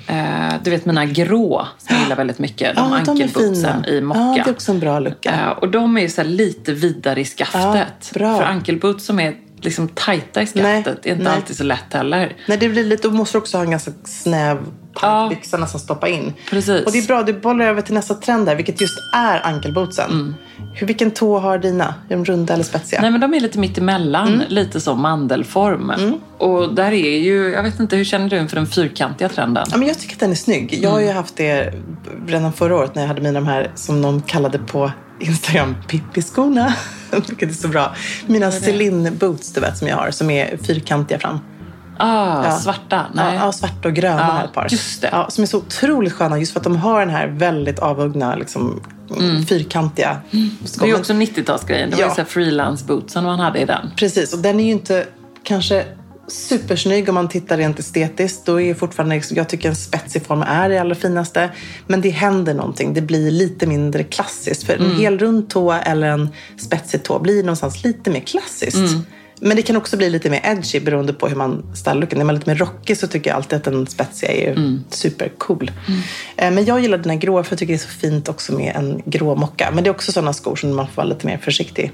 [0.07, 2.75] eh, du vet mina grå som jag gillar väldigt mycket.
[2.75, 4.19] De Ja, är ankelbootsen i mocka.
[4.19, 5.31] Ja, det är också en bra lucka.
[5.31, 7.61] Eh, och de är ju så lite vidare i skaftet.
[7.63, 8.37] Ja, bra.
[8.37, 11.33] För ankelboots som är liksom tajta i skaftet Nej, är inte nej.
[11.33, 12.35] alltid så lätt heller.
[12.47, 14.57] Nej, det blir lite, då måste du också ha en ganska snäv
[15.01, 15.27] Ja.
[15.29, 16.33] byxa nästan stoppa in.
[16.49, 16.85] Precis.
[16.85, 20.35] Och det är bra, du bollar över till nästa trend där, vilket just är ankelbootsen.
[20.73, 21.83] Hur, vilken tå har dina?
[22.09, 23.01] Är de runda eller spetsiga?
[23.01, 24.45] Nej men de är lite mittemellan, Mm.
[24.49, 25.91] lite som mandelform.
[26.37, 29.65] Och där är ju, jag vet inte, hur känner du inför den fyrkantiga trenden?
[29.71, 30.79] Ja, men jag tycker att den är snygg.
[30.81, 31.09] Jag har Mm.
[31.09, 31.73] ju haft det
[32.27, 36.73] redan förra året när jag hade mina de här som någon kallade på Instagram Pippi-skorna.
[37.27, 37.95] Vilket är så bra.
[38.27, 41.39] Mina Celine boots du vet som jag har som är fyrkantiga fram.
[41.97, 42.57] Ah, Ja.
[42.59, 43.05] svarta?
[43.13, 43.35] Nej.
[43.35, 44.67] Ja, svarta och gröna jag ett par.
[44.71, 45.09] just det.
[45.11, 48.35] Ja, som är så otroligt sköna just för att de har den här väldigt avhuggna
[48.35, 48.81] liksom,
[49.49, 50.17] fyrkantiga
[50.79, 51.89] det är också 90-talsgrejen.
[51.89, 52.07] Det var Ja.
[52.09, 53.91] ju så här freelance-bootsen man hade i den.
[53.97, 55.05] Precis, och den är ju inte
[55.43, 55.85] kanske
[56.27, 58.45] supersnygg om man tittar rent estetiskt.
[58.45, 61.49] Då är fortfarande, liksom- jag tycker en spetsig form är det allra finaste.
[61.87, 62.93] Men det händer någonting.
[62.93, 64.63] Det blir lite mindre klassiskt.
[64.63, 68.77] För en hel rund tå eller en spetsig tå blir någonstans lite mer klassiskt.
[69.39, 72.21] Men det kan också bli lite mer edgy beroende på hur man stylar looken.
[72.21, 74.83] Är man lite mer rockig så tycker jag alltid att den spetsiga är Mm.
[74.89, 75.71] supercool.
[76.37, 78.53] Eh, Men jag gillar den här grå för jag tycker det är så fint också
[78.53, 79.69] med en grå mocka.
[79.73, 81.91] Men det är också sådana skor som man får vara lite mer försiktig.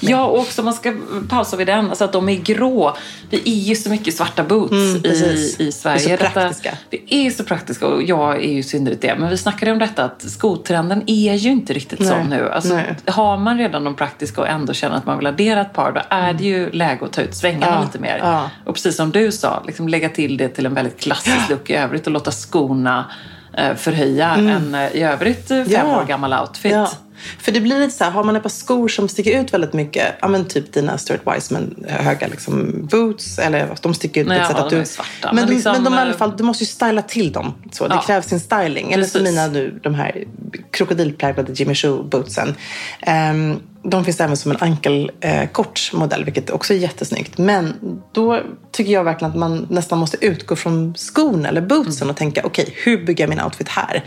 [0.00, 0.94] Ja, och också man ska
[1.28, 2.96] pausa vid den, alltså att de är grå.
[3.30, 5.98] Vi är ju så mycket svarta boots Mm, i, i Sverige.
[6.06, 6.78] Det är så Detta- praktiska.
[6.90, 9.14] det är så praktiska och jag är ju synnerhet det.
[9.18, 12.50] Men vi snackade om detta att skotrenden är ju inte riktigt Nej, sån nu.
[12.50, 12.94] Alltså, nej.
[13.06, 16.00] har man redan de praktiska och ändå känner att man vill addera ett par, då
[16.08, 18.18] är det ju läge att ta ut svängarna Ja, lite mer.
[18.22, 18.50] ja.
[18.66, 21.74] Och precis som du sa, liksom lägga till det till en väldigt klassisk look i
[21.74, 23.10] övrigt och låta skorna
[23.58, 25.90] eh, förhöja en eh, i övrigt eh, fem Mm.
[25.90, 26.00] Ja.
[26.00, 26.72] år gammal outfit.
[26.72, 26.90] Ja.
[27.38, 29.72] För det blir lite så här, har man ett par skor som sticker ut väldigt
[29.72, 34.32] mycket, ja men typ dina Stuart Wiseman höga liksom boots, eller de sticker ut på
[34.32, 34.84] ett sätt att du...
[34.84, 37.54] svarta, men, men liksom, men de i alla fall, du måste ju styla till dem.
[37.72, 38.00] Så, det Ja.
[38.06, 38.92] krävs sin styling.
[38.92, 39.34] Eller som Precis.
[39.36, 40.24] mina nu, de här
[40.70, 42.54] krokodilpärlade Jimmy Choo bootsen.
[43.00, 47.38] Ehm, de finns även som en ankelkort modell, vilket också är jättesnyggt.
[47.38, 47.74] Men
[48.12, 48.40] då
[48.72, 52.74] tycker jag verkligen att man nästan måste utgå från skon eller bootsen och tänka, okej,
[52.84, 54.04] hur bygger jag min outfit här?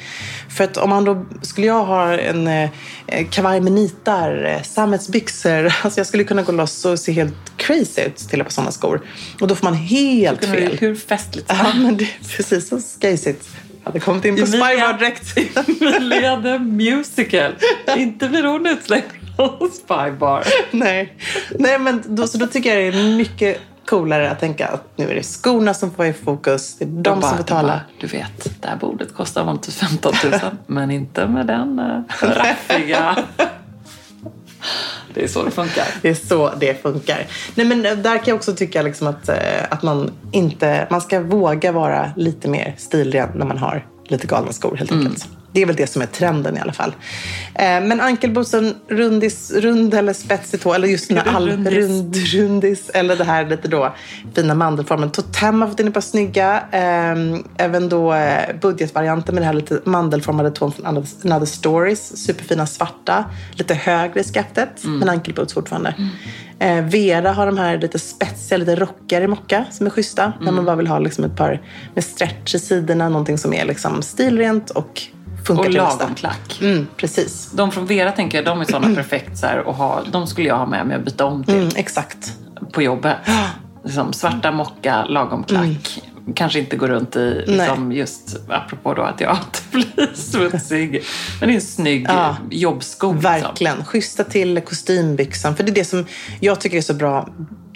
[0.58, 2.70] För att om man då, skulle jag ha en eh,
[3.30, 8.02] kavaj med nitar, eh, sammetsbyxor, alltså jag skulle kunna gå loss och se helt crazy
[8.02, 9.02] ut till på sådana skor.
[9.42, 10.78] Och då får man helt Kunde du- fel.
[10.78, 13.48] Hur festligt som Ja, men det är precis så skajsigt.
[13.84, 15.38] Jag hade kommit in på Spybar direkt.
[15.70, 17.56] Emilia the Musical.
[17.98, 19.02] Inte blir hon från
[19.84, 20.44] Spybar.
[20.72, 21.14] Nej,
[21.60, 25.10] Nej men då, så då tycker jag det är mycket coolare att tänka att nu
[25.10, 26.76] är det skorna som får i fokus.
[26.78, 27.64] Det är de bara- som betalar.
[27.64, 30.34] bara, Du vet, det här bordet kostar vanligtvis 15 000.
[30.68, 33.18] men inte med den uh, raffiga...
[35.14, 35.86] Det är så det funkar.
[36.02, 37.28] Det är så det funkar.
[37.56, 39.36] Nej, men där kan jag också tycka liksom att, eh,
[39.70, 40.88] att man inte...
[40.90, 45.28] Man ska våga vara lite mer stilren när man har lite galna skor helt enkelt.
[45.56, 46.96] Det är väl det som är trenden i alla fall.
[47.54, 52.90] Eh, men ankelbootsen, rundis, rund eller spetsig tå, eller just den här all, rund, rundis,
[52.90, 53.96] eller det här lite då
[54.36, 55.12] fina mandelformen.
[55.12, 56.64] Totem har fått in ett par snygga.
[56.72, 57.16] Eh,
[57.58, 62.26] även då eh, budgetvarianten med det här lite mandelformade tån från Another- Stories.
[62.26, 65.96] Superfina svarta, lite högre i skaftet, men ankelboots fortfarande.
[66.60, 70.34] Eh, Vera har de här lite spetsiga, lite rockigare mocka som är schyssta.
[70.42, 71.62] När man bara vill ha liksom ett par
[71.94, 75.02] med stretch i sidorna, någonting som är liksom stilrent och
[75.48, 76.60] funkar Och lagom klack.
[76.62, 77.52] Mm, precis.
[77.54, 80.02] De från Vera tänker jag, de är sådana perfekt så här, att ha.
[80.12, 82.34] De skulle jag ha med mig och byta om till Mm, exakt.
[82.72, 83.18] på jobbet.
[83.84, 86.02] Liksom, svarta mocka, lagom klack.
[86.36, 89.64] Kanske inte gå runt i, liksom, just apropå då att jag alltid
[89.96, 91.04] blir smutsig.
[91.40, 92.36] Men det är en snygg Ja.
[92.52, 93.14] jobbsko.
[93.14, 93.32] Liksom.
[93.32, 93.86] Verkligen.
[93.86, 95.56] Schyssta till kostymbyxan.
[95.56, 96.06] För det är det som
[96.40, 97.30] jag tycker är så bra.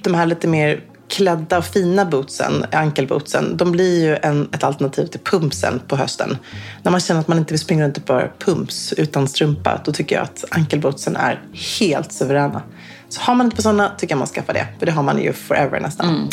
[0.04, 5.06] De här lite mer klädda och fina bootsen, ankelbootsen, de blir ju en, ett alternativ
[5.06, 6.38] till pumpsen på hösten.
[6.84, 9.92] När man känner att man inte vill springa runt i bara pumps utan strumpa, då
[9.92, 11.42] tycker jag att ankelbootsen är
[11.80, 12.62] helt suveräna.
[13.10, 14.68] Så har man inte på sådana tycker jag man skaffar det.
[14.80, 16.30] För det har man ju forever nästan.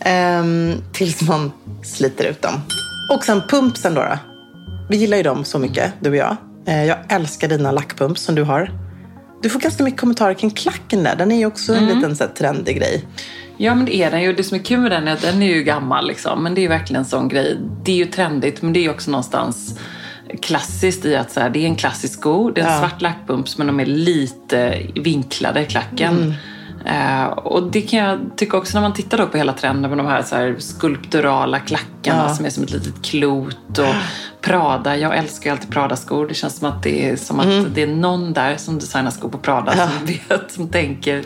[0.00, 1.52] Ehm, tills man
[1.84, 2.54] sliter ut dem.
[3.10, 4.00] Och sen pumpsen då.
[4.00, 4.18] då.
[4.88, 6.36] Vi gillar ju dem så mycket, du och jag.
[6.66, 8.70] Eh, Jag älskar dina lackpumps som du har.
[9.42, 11.16] Du får ganska mycket kommentarer kring klacken där.
[11.16, 13.04] Den är ju också en liten så här, trendig grej.
[13.56, 14.32] Ja, men det är den ju.
[14.32, 16.06] Det som är kul med den är att den är ju gammal.
[16.06, 16.42] Liksom.
[16.42, 17.58] Men det är ju verkligen en sån grej.
[17.84, 19.78] Det är ju trendigt, men det är ju också någonstans
[20.42, 22.50] klassiskt i att så här, det är en klassisk sko.
[22.50, 22.78] Det är en Ja.
[22.78, 26.16] svart lackpumps, men de är lite vinklade, klacken.
[26.16, 26.32] Mm.
[26.86, 29.98] Eh, och det kan jag tycka också när man tittar då på hela trenden med
[29.98, 32.34] de här, så här skulpturala klackarna Ja.
[32.34, 33.78] som är som ett litet klot.
[33.78, 33.94] Och
[34.40, 36.26] Prada, jag älskar ju alltid Prada-skor.
[36.28, 37.66] Det känns som att det är som att Mm.
[37.74, 41.24] det är någon där som designar skor på Prada som vet, som tänker,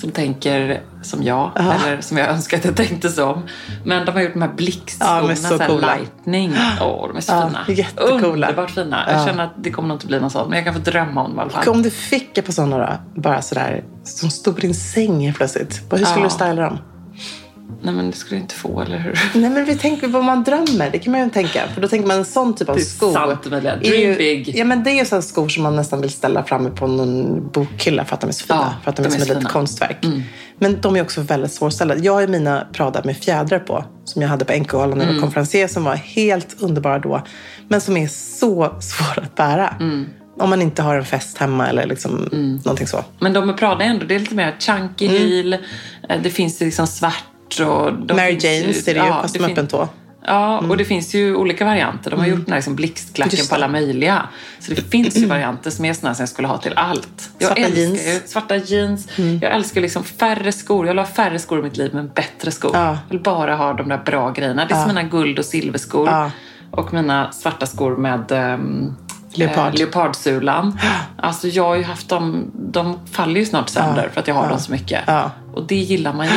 [0.00, 1.50] som tänker som jag.
[1.56, 3.42] Eller som jag önskar att jag tänkte som.
[3.84, 5.96] Men de har gjort de här Ja, blixtskorna, är så så coola.
[5.96, 6.54] lightning.
[6.80, 7.78] Åh, de är så Ja, fina.
[7.78, 8.46] jättecoola.
[8.46, 9.04] Underbart fina.
[9.08, 9.26] Jag Ja.
[9.26, 11.30] känner att det kommer nog inte bli någon sån, men jag kan få drömma om
[11.30, 11.68] dem i alla fall.
[11.68, 12.78] Om du fick ett par sådana
[13.14, 15.82] då, bara sådär, som stod på din säng plötsligt.
[15.90, 16.24] Hur skulle Ja.
[16.24, 16.78] du styla dem?
[17.82, 19.20] Nej, men det skulle jag inte få, eller hur?
[19.34, 20.90] Nej men vi tänker på vad man drömmer.
[20.92, 21.62] Det kan man ju tänka.
[21.74, 23.12] För då tänker man en sån typ av Det är sko.
[23.12, 23.72] sant, Emilia.
[23.72, 24.56] är Dream big.
[24.58, 27.48] Ja men det är ju sådana skor som man nästan vill ställa framme på någon
[27.50, 28.58] bokhylla för att de är så fina.
[28.60, 30.06] Ja, för att de, är de är som ett litet konstverk.
[30.58, 31.96] Men de är också väldigt svårställda.
[31.96, 33.84] Jag har ju mina Prada med fjädrar på.
[34.04, 35.68] Som jag hade på NK-hallen när jag var konferencier.
[35.68, 37.22] Som var helt underbara då.
[37.68, 39.74] Men som är så svåra att bära.
[40.38, 42.28] Om man inte har en fest hemma eller liksom
[42.64, 43.04] någonting så.
[43.20, 45.52] Men de med Prada är ändå, det är lite mer chunky heel.
[45.52, 47.24] Eh, Det finns liksom svart
[47.60, 47.92] och...
[47.92, 48.16] de Mm.
[48.16, 49.88] Mary ju- Janes är det ju, ja, fast med öppen tå.
[50.26, 52.10] Ja, och det finns ju olika varianter.
[52.10, 54.22] De har gjort den här liksom blixtklacken på alla möjliga.
[54.60, 57.30] Så det finns ju varianter som är sådana som jag skulle ha till allt.
[57.38, 58.06] Jag Svarta jeans.
[58.06, 59.08] Ju, svarta jeans.
[59.16, 60.86] Jag älskar liksom färre skor.
[60.86, 62.70] Jag vill ha färre skor i mitt liv, men bättre skor.
[62.74, 62.86] Ja.
[62.86, 64.64] Jag vill bara ha de där bra grejerna.
[64.64, 66.08] Det är som mina guld och silverskor.
[66.08, 66.30] Ja.
[66.70, 68.96] Och mina svarta skor med ehm,
[69.32, 69.74] Leopard.
[69.74, 70.78] Eh, leopardsulan.
[71.22, 74.48] Alltså jag har ju haft dem, de faller ju snart sönder för att jag har
[74.48, 75.00] dem så mycket.
[75.06, 75.30] Ja.
[75.54, 76.32] Och det gillar man ju.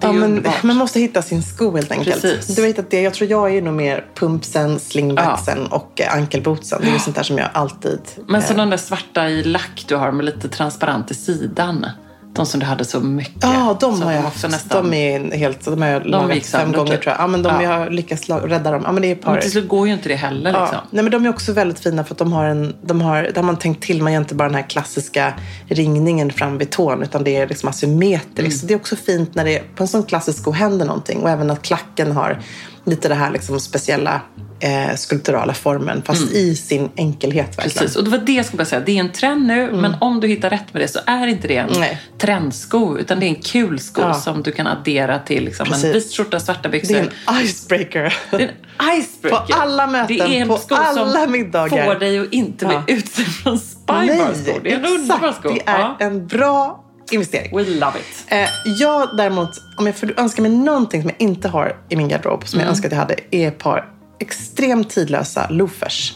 [0.00, 2.22] Ja, men, man måste hitta sin sko helt enkelt.
[2.22, 2.56] Precis.
[2.56, 3.00] Du har hittat det.
[3.02, 6.80] Jag tror jag är nog mer pumpsen, slingbacksen och eh, ankelbootsen.
[6.82, 8.00] Det är sånt där som jag alltid...
[8.26, 11.86] Men eh, så de där svarta i lack du har med lite transparent i sidan.
[12.40, 13.42] De som du hade så mycket.
[13.42, 14.48] Ja, de Så har jag haft.
[14.48, 15.64] nästan- De är helt...
[15.64, 17.02] De har jag lagat gick fem sönder, gånger typ.
[17.02, 17.22] tror jag.
[17.22, 17.62] Ja, men de, Ja.
[17.62, 18.82] jag har lyckats rädda dem.
[18.86, 19.32] Ja, men det är par...
[19.32, 20.68] Men till slut går ju inte det heller liksom.
[20.72, 20.82] Ja.
[20.90, 23.34] Nej, men de är också väldigt fina för att de har en, de har, där
[23.36, 25.34] har man tänkt till, man gör inte bara den här klassiska
[25.68, 28.38] ringningen fram vid tån utan det är liksom asymmetriskt.
[28.38, 28.50] Mm.
[28.50, 31.30] Så det är också fint när det på en sån klassisk sko händer någonting och
[31.30, 32.38] även att klacken har
[32.84, 34.20] lite det här liksom speciella
[34.60, 37.70] eh, skulpturala formen fast i sin enkelhet verkligen.
[37.70, 37.80] Mm.
[37.80, 38.80] Precis, och det var det jag skulle bara säga.
[38.86, 41.48] Det är en trend nu, men om du hittar rätt med det så är inte
[41.48, 41.80] det en Mm.
[41.80, 42.00] Nej.
[42.18, 44.14] trendsko, utan det är en kul sko Ja.
[44.14, 46.94] som du kan addera till liksom, en vit skjorta, svarta byxor.
[46.94, 48.14] Det är en icebreaker.
[48.30, 48.40] Det är
[48.78, 49.54] en icebreaker.
[49.54, 51.84] På alla möten, det är en på sko alla som middagar.
[51.86, 52.82] får dig att inte bli Ja.
[52.86, 54.60] utsedd från Spybar-sko.
[54.62, 55.48] Det är en underbar sko.
[55.50, 55.96] Det är Ja.
[56.00, 57.56] en bra investering.
[57.56, 58.24] We love it.
[58.26, 62.08] Eh, jag däremot, om jag får önska mig någonting som jag inte har i min
[62.08, 63.84] garderob, som jag önskar att jag hade, är ett par
[64.20, 66.12] extremt tidlösa loafers.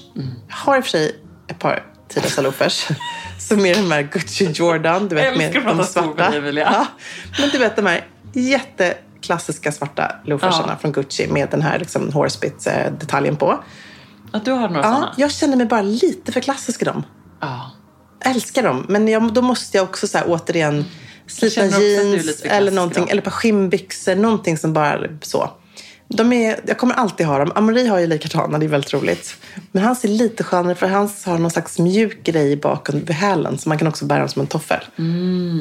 [0.49, 1.17] Jag har i och för sig
[1.49, 2.87] ett par tidlösa loafers.
[3.39, 6.31] som är de här Gucci Jordan, du vet med de skor svarta.
[6.31, 6.87] dig, Emilia.
[7.41, 10.77] Men du vet de här jätteklassiska svarta loafersarna Ja.
[10.81, 13.65] från Gucci med den här liksom, hårspits-detaljen på.
[14.33, 15.15] Att du har några Ja, sådana?
[15.17, 17.03] jag känner mig bara lite för klassisk i dem
[17.41, 17.71] Ja.
[18.27, 18.87] Älskar dem.
[18.89, 20.85] Men jag, då måste jag också så här, återigen
[21.41, 23.09] du är jeans eller någonting.
[23.11, 24.15] Eller par skinnbyxor.
[24.15, 25.51] Någonting som bara så.
[26.09, 27.53] De är, jag kommer alltid ha dem.
[27.55, 29.37] Amori har ju likadana, det är väldigt roligt.
[29.73, 33.59] Men hans är lite skönare för hans har någon slags mjuk grej bakom vid hälen.
[33.59, 34.81] Så man kan också bära dem som en toffel.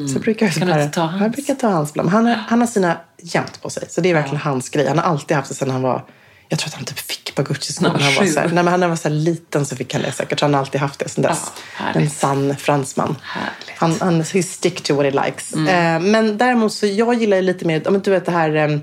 [0.08, 0.68] Så jag brukar jag Mm.
[0.68, 1.22] Kan bära- ta hans?
[1.22, 2.08] Jag brukar ta hans ibland.
[2.08, 3.84] Han, har- han har sina jämt på sig.
[3.90, 4.86] Så det är verkligen hans grej.
[4.88, 6.04] Han har alltid haft det sedan han var
[6.54, 8.46] jag tror att han typ fick på Gucci-skor När han när han var så här,
[8.46, 10.40] nej, men han var så liten så fick han det säkert.
[10.40, 11.52] Han har alltid haft det sedan dess.
[11.78, 13.16] Ja, en sann fransman.
[13.22, 13.78] Härligt.
[13.78, 15.52] Han, han he stick to what he likes.
[15.52, 18.78] Eh, men däremot så jag gillar ju lite mer, om du vet det här eh,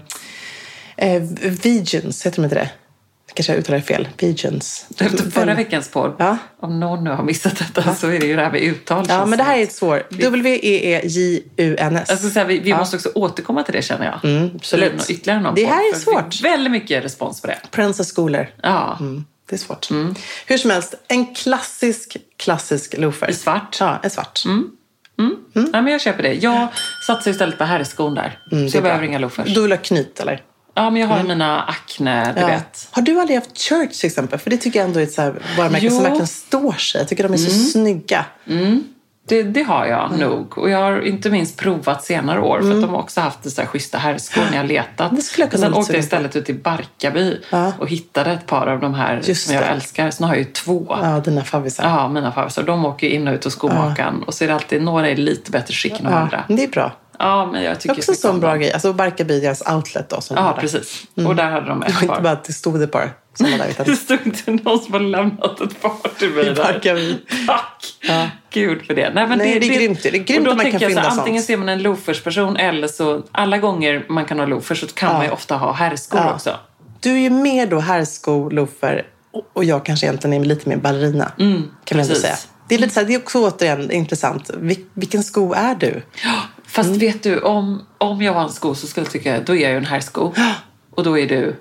[0.98, 2.70] eh, Vegans, heter de inte det?
[3.34, 4.08] Kanske jag uttalar det fel.
[4.18, 4.86] Vegans.
[5.00, 6.38] Efter förra veckans podd, Ja.
[6.60, 9.06] om någon nu har missat detta, så är det ju det här med uttal.
[9.10, 10.12] Ja, men det här är ett svårt.
[11.02, 12.34] W-E-E-J-U-N-S.
[12.34, 14.26] Säga, vi, vi måste också återkomma till det känner jag.
[14.32, 14.94] Mm, absolut.
[14.94, 16.42] I nå- Ytterligare någon Det podd, här är för vi svårt.
[16.42, 17.58] Väldigt mycket respons på det.
[17.72, 18.54] Princess Schooler.
[18.64, 18.98] Ja.
[19.00, 19.90] Mm, det är svårt.
[20.46, 23.30] Hur som helst, en klassisk, klassisk loafer.
[23.30, 23.78] I svart.
[23.80, 24.42] Ja, en svart.
[25.56, 26.34] Nej, men jag köper det.
[26.34, 26.68] Jag
[27.08, 28.40] satsar istället på herrskon där.
[28.50, 29.10] så Mm, är jag behöver bra.
[29.10, 29.54] inga loafers.
[29.54, 30.42] Du vill ha knyt, eller?
[30.74, 32.48] Ja, men jag har ju mina Acne, du Ja.
[32.48, 32.88] vet.
[32.92, 34.40] Har du aldrig haft Church till exempel?
[34.40, 37.02] För det tycker jag ändå är ett så här varumärke som verkligen står sig.
[37.02, 38.26] Jag tycker de är så snygga.
[39.28, 40.20] Det, det har jag Mm.
[40.20, 40.58] nog.
[40.58, 43.62] Och jag har inte minst provat senare år för att de har också haft så
[43.62, 45.16] här schyssta herrskor när jag letat.
[45.16, 47.74] Det skulle jag kunna sen åkte jag istället ut till Barkarby Ja.
[47.80, 49.68] och hittade ett par av de här Just som jag det.
[49.68, 50.12] älskar.
[50.12, 50.86] Så nu har jag ju två.
[51.02, 51.84] Ja, dina favvisar.
[51.84, 52.64] Ja, mina favvisar.
[52.64, 54.24] De åker in och ut hos skomakaren.
[54.24, 56.44] Och så är det alltid några i lite bättre skick än Ja, andra.
[56.48, 56.92] det är bra.
[57.22, 58.74] Ja, men jag Det tycker också en sån bra grej.
[58.74, 60.22] Alltså Barkarby, deras outlet då.
[60.22, 61.04] Som Ja, precis.
[61.28, 62.22] Och där hade de ett Och inte par.
[62.22, 63.74] bara att det stod ett par som var där.
[63.86, 66.56] Det stod inte någon som har lämnat ett par till mig i där.
[66.56, 67.18] Barkarby.
[67.48, 67.86] Tack!
[68.54, 69.12] Gud för det.
[69.14, 70.04] Nej, men Nej, det är grymt.
[70.04, 71.48] Det är grymt om man kan jag så, fynda Antingen sånt.
[71.48, 75.26] ser man en loafersperson eller så alla gånger man kan ha loafers så kan man
[75.26, 76.34] ju ofta ha herrskor Ja.
[76.34, 76.56] också.
[77.00, 79.04] Du är ju mer då herrsko, loafer
[79.54, 81.32] och- jag kanske egentligen är lite mer ballerina.
[81.38, 82.22] kan man precis.
[82.22, 82.36] säga.
[82.68, 84.50] Det är, lite så här, det är också återigen intressant.
[84.58, 86.02] Vil, vilken sko är du?
[86.72, 87.00] Fast Mm.
[87.00, 89.72] vet du, om, om jag var en sko så skulle jag tycka då är jag
[89.72, 90.34] ju en herrsko.
[90.96, 91.56] Och då är du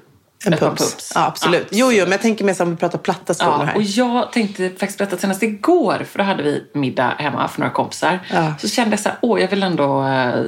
[0.47, 0.83] En pumps.
[0.91, 1.13] pumps.
[1.15, 1.67] Ja, absolut.
[1.71, 3.77] Jo, jo, men jag tänker mer som vi pratar platta skor Ja, här.
[3.77, 7.73] och jag tänkte faktiskt berätta senast igår, för då hade vi middag hemma för några
[7.73, 8.19] kompisar.
[8.33, 8.55] Ja.
[8.61, 10.45] Så kände jag så här, åh jag vill ändå eh,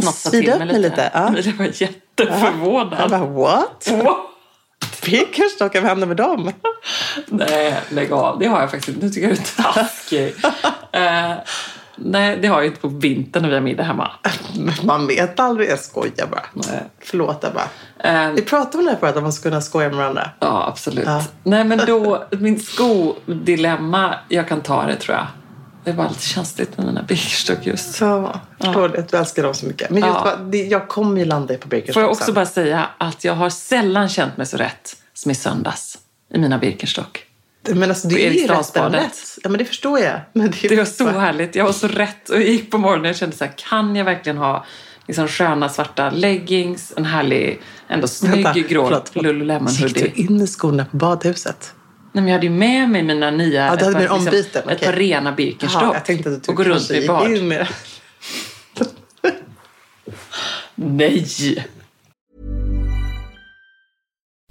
[0.00, 0.78] snofsa speeda till mig lite.
[0.78, 1.26] lite, ja.
[1.28, 3.00] Emilia var jätteförvånad.
[3.00, 3.88] Jag bara, what?
[3.92, 4.16] Åh,
[5.04, 6.52] Birkenstock, vad händer med dem?
[7.26, 8.38] Nej, lägg av.
[8.38, 9.06] Det har jag faktiskt inte.
[9.06, 10.34] Nu tycker jag du är taskig.
[10.94, 11.32] Eh,
[12.04, 14.10] nej, det har jag inte på vintern när vi har middag hemma.
[14.82, 16.44] Man vet aldrig, jag skojar bara.
[16.52, 16.82] Nej.
[17.00, 17.68] Förlåt, bara.
[18.26, 20.30] Eh, Vi pratade om det här förut, att man ska kunna skoja med varandra.
[20.40, 21.04] ja, absolut.
[21.06, 21.24] Ja.
[21.42, 25.26] Nej, men då, min skodilemma, jag kan ta det tror jag.
[25.84, 27.94] Det bara lite känsligt med mina Birkenstock just.
[27.94, 29.90] Så, förstår det, att du älskar dem så mycket.
[29.90, 30.36] Men just Ja.
[30.36, 32.34] det, jag kommer ju landa på Birkenstock Får jag också sen.
[32.34, 35.98] bara säga att jag har sällan känt mig så rätt som i söndags
[36.34, 37.24] i mina Birkenstock.
[37.68, 39.38] Men alltså, det är ju rätt rätt.
[39.42, 40.20] Ja, men det förstår jag.
[40.32, 41.54] Men det, är Det var så bara- härligt.
[41.54, 42.28] Jag var så rätt.
[42.28, 44.64] Och jag gick på morgonen och kände så här, kan jag verkligen ha
[45.06, 49.16] liksom sköna svarta leggings, en härlig, ändå snygg Vänta, grå förlåt.
[49.22, 51.74] Lululemon Gick du in i skorna på badhuset?
[52.12, 54.92] Nej, men jag hade ju med mig mina nya, Ja, ett, par, ombyten, ett par
[54.92, 56.48] rena Birkenstock.
[56.48, 57.32] Och gå runt bad.
[57.36, 57.66] in med
[58.78, 58.86] det.
[60.74, 61.66] Nej!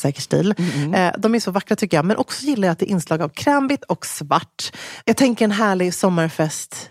[0.00, 1.12] säker stil, Mm.
[1.18, 2.04] de är så vackra tycker jag.
[2.04, 4.72] Men också gillar jag att det är inslag av krämvitt och svart.
[5.04, 6.90] Jag tänker en härlig sommarfest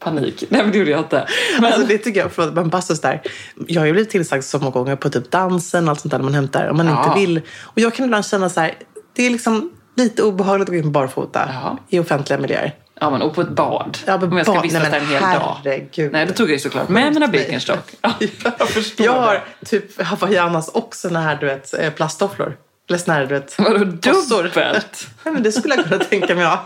[0.00, 0.44] Panik.
[0.48, 1.28] Nej men det gjorde jag inte.
[1.60, 3.22] Men, Alltså det tycker jag, förlåt, men passus där.
[3.66, 6.18] Jag har ju blivit tillsagd så många gånger på typ dansen och allt sånt där
[6.18, 7.04] när man hämtar om man Ja.
[7.08, 7.40] inte vill.
[7.62, 8.74] Och jag kan ibland känna så här,
[9.16, 11.78] det är liksom lite obehagligt att gå in barfota Ja.
[11.88, 12.74] i offentliga miljöer.
[13.00, 13.98] ja, men, och på ett bad.
[14.06, 15.56] Ja, men Om jag ska vistas där en hel dag.
[15.64, 16.12] herregud.
[16.12, 17.28] Nej, då tog jag ju såklart med mina.
[17.28, 17.90] Birkenstock.
[18.00, 18.12] Ja,
[18.58, 19.66] jag förstår Jag har det.
[19.66, 22.56] typ hawaiianas och såna här du vet, eh, plasttofflor.
[22.88, 23.58] Eller såna här du vet.
[23.58, 25.06] Vadå dubbelt?
[25.24, 26.60] Nej, men det skulle jag kunna tänka mig ha.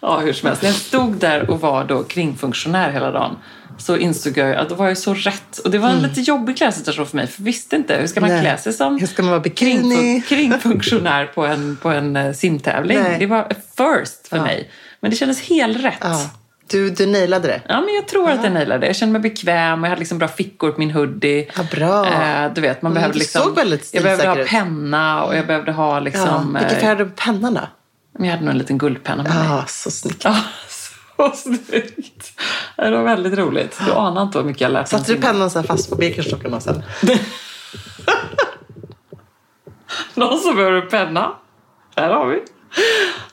[0.00, 0.62] Ja, hur som helst.
[0.62, 3.36] När jag stod där och var då kringfunktionär hela dagen
[3.78, 5.58] så insåg jag att då var jag så rätt.
[5.58, 7.26] Och det var en lite jobbig klädsituation för mig.
[7.26, 8.42] För jag visste inte, hur ska man Mm.
[8.42, 8.52] Nej.
[8.52, 9.94] klä sig som Hur ska man vara bikini?
[9.94, 12.98] kringfun- kringfunktionär på en, på en eh, simtävling?
[13.02, 13.16] Nej.
[13.18, 13.42] Det var
[13.76, 14.42] first för Ja.
[14.42, 14.70] mig.
[15.00, 15.94] Men det kändes helt rätt.
[16.00, 16.30] Ja.
[16.70, 17.60] Du, du nailade det.
[17.68, 18.86] Ja, men jag tror att jag nailade det.
[18.86, 21.50] Jag kände mig bekväm och jag hade liksom bra fickor på min hoodie.
[21.56, 22.06] Ja, bra.
[22.06, 23.54] Eh, du vet, man Mm, behövde liksom...
[23.92, 26.00] jag behövde ha penna och jag behövde ha Ja.
[26.00, 26.58] liksom...
[26.60, 27.60] Vilken eh, hade du på pennan då?
[28.12, 29.46] Men jag hade nog en liten guldpenna med mig.
[29.48, 30.24] Ja, så snyggt.
[30.24, 30.36] Ja,
[31.18, 32.32] så snyggt.
[32.76, 33.80] Det var väldigt roligt.
[33.86, 35.00] Du anar inte hur mycket jag lärt mig.
[35.00, 36.82] Satte du pennan så fast på Birkenstockarna sen?
[40.14, 41.32] Någon som behöver en penna?
[41.96, 42.42] Här har vi.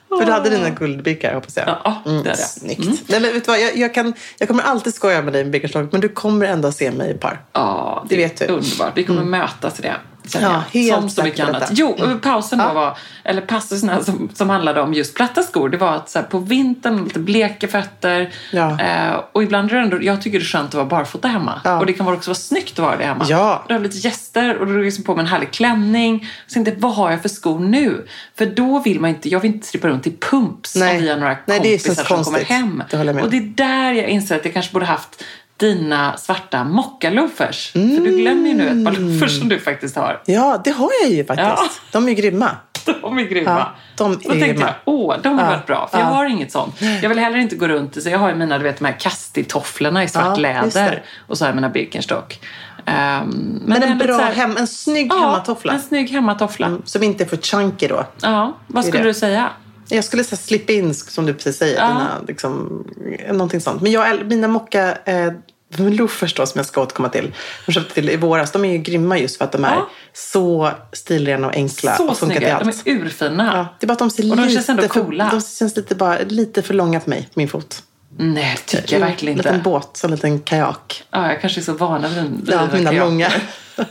[0.10, 1.68] För du hade dina guldbirkar hoppas jag.
[1.68, 2.38] Ja, det hade jag.
[2.38, 3.10] Snyggt.
[3.10, 3.62] Nej, men vet du vad?
[3.62, 6.72] Jag, jag, kan, jag kommer alltid skoja med dig med Birkenstock, men du kommer ändå
[6.72, 7.42] se mig i par.
[7.54, 8.46] Ja, Det vet du.
[8.46, 8.56] Mm.
[8.56, 8.98] Underbart.
[8.98, 9.96] Vi kommer mötas i det.
[10.42, 11.60] Ja, helt som så mycket annat.
[11.62, 11.74] detta.
[11.76, 12.20] Jo, Mm.
[12.20, 12.74] pausen då Ja.
[12.74, 16.26] var, eller passusen som, som handlade om just platta skor, det var att så här,
[16.26, 18.30] på vintern, lite bleka fötter.
[18.52, 18.80] Ja.
[18.82, 21.62] Eh, och ibland är det ändå, jag tycker det är skönt att vara barfota hemma.
[21.64, 21.80] Ja.
[21.80, 23.26] Och det kan vara också vara snyggt att vara det hemma.
[23.30, 23.64] Ja.
[23.68, 26.28] Då har lite gäster och drog jag liksom på mig en härlig klänning.
[26.48, 28.08] Så jag, vad har jag för skor nu?
[28.38, 30.96] För då vill man inte, jag vill inte strippa runt i pumps Nej.
[30.98, 32.48] om vi har några Nej, kompisar som kommer konstigt.
[32.48, 32.84] hem.
[32.92, 35.24] Det med och det är där jag inser att jag kanske borde haft
[35.60, 37.72] dina svarta mockaloafers.
[37.72, 40.22] För du glömmer ju nu ett par loafers som du faktiskt har.
[40.26, 41.50] Ja, det har jag ju faktiskt.
[41.50, 41.68] Ja.
[41.92, 42.50] De är ju grymma.
[43.02, 43.50] De är grymma.
[43.60, 44.66] Ja, de så är tänkte grymma.
[44.66, 45.52] jag, åh, de har Ja.
[45.52, 45.88] varit bra.
[45.92, 46.12] För jag Ja.
[46.14, 46.82] har inget sånt.
[47.02, 48.96] Jag vill heller inte gå runt, så jag har ju mina, du vet, de här
[49.00, 51.04] Casti-tofflorna i svart läder.
[51.28, 52.40] Och så har jag mina Birkenstock.
[52.86, 55.74] Ehm, men Men en ändå bra så här- hem, en snygg hemmatoffla.
[55.74, 56.68] en snygg hemmatoffla.
[56.68, 58.06] Mm, Som inte är för chunky då.
[58.22, 59.50] Ja, vad skulle du säga?
[59.90, 61.78] Jag skulle säga slip in som du precis säger.
[61.78, 61.88] Ja.
[61.88, 62.84] Dina, liksom,
[63.32, 63.82] någonting sånt.
[63.82, 65.32] Men jag, mina mocka eh,
[65.78, 67.34] loafers då som jag ska återkomma till.
[67.66, 68.52] De köpte till i våras.
[68.52, 69.90] De är ju grymma just för att de är Ja.
[70.14, 71.96] så stilrena och enkla.
[71.96, 72.58] Så och funkar till snygga.
[72.58, 72.86] allt.
[72.86, 73.52] De är urfina.
[73.56, 75.30] Ja, det är bara att de ser Och de lite känns ändå för, coola.
[75.32, 77.84] De känns lite, bara, lite för långa för mig, min fot.
[78.18, 79.50] Nej, det tycker jag verkligen En inte.
[79.50, 81.04] liten båt, en liten kajak.
[81.12, 83.00] Ja, jag kanske är så van vid vid Ja, mina kajaker.
[83.00, 83.32] långa.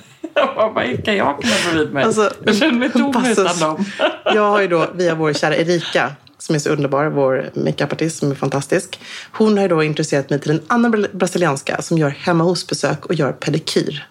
[0.75, 2.05] Vad är kajakerna bredvid mig?
[2.05, 3.85] Alltså, jag känner mig tom utan dem.
[4.25, 8.31] Jag har ju då via vår kära Erika, som är så underbar, vår makeupartist som
[8.31, 9.01] är fantastisk.
[9.33, 13.07] Hon har ju då intresserat mig till en annan bra- brasilianska som gör hemma hos-besök
[13.07, 14.07] och gör pedikyr.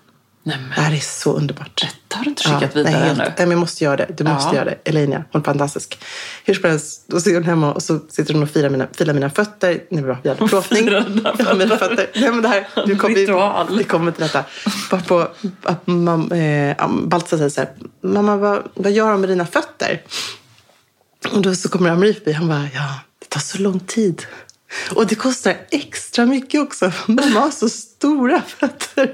[0.47, 1.81] Nej, men Det här är så underbart.
[1.81, 2.17] berätta.
[2.17, 3.23] har du inte skickat vidare nej, helt, ännu.
[3.29, 4.07] Nej, men jag måste göra det.
[4.17, 4.55] Du måste Ja.
[4.55, 4.77] göra det.
[4.89, 5.99] Elenia, hon är fantastisk.
[6.45, 9.13] Hur som helst, då sitter hon hemma och så sitter hon och filar mina, filar
[9.13, 9.83] mina fötter.
[9.89, 10.83] Nej, bra, vi hade plåtning.
[10.83, 11.05] filar
[11.39, 12.09] Ja, mina fötter.
[12.15, 13.77] Nej, men det här, nu kom vi, Ritual.
[13.77, 14.43] vi kommer till detta.
[14.91, 15.27] Bara på,
[15.63, 17.69] att mam, eh, säger så här,
[18.01, 20.01] mamma vad, vad gör de med dina fötter?
[21.33, 22.31] Och då så kommer Amri förbi.
[22.31, 24.23] Han bara, ja, det tar så lång tid.
[24.95, 26.91] Och det kostar extra mycket också.
[27.05, 29.13] Mamma har så stora fötter.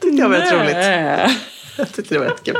[0.00, 1.36] Det tyckte jag var rätt roligt.
[1.76, 2.56] Jag tyckte det var jättekul.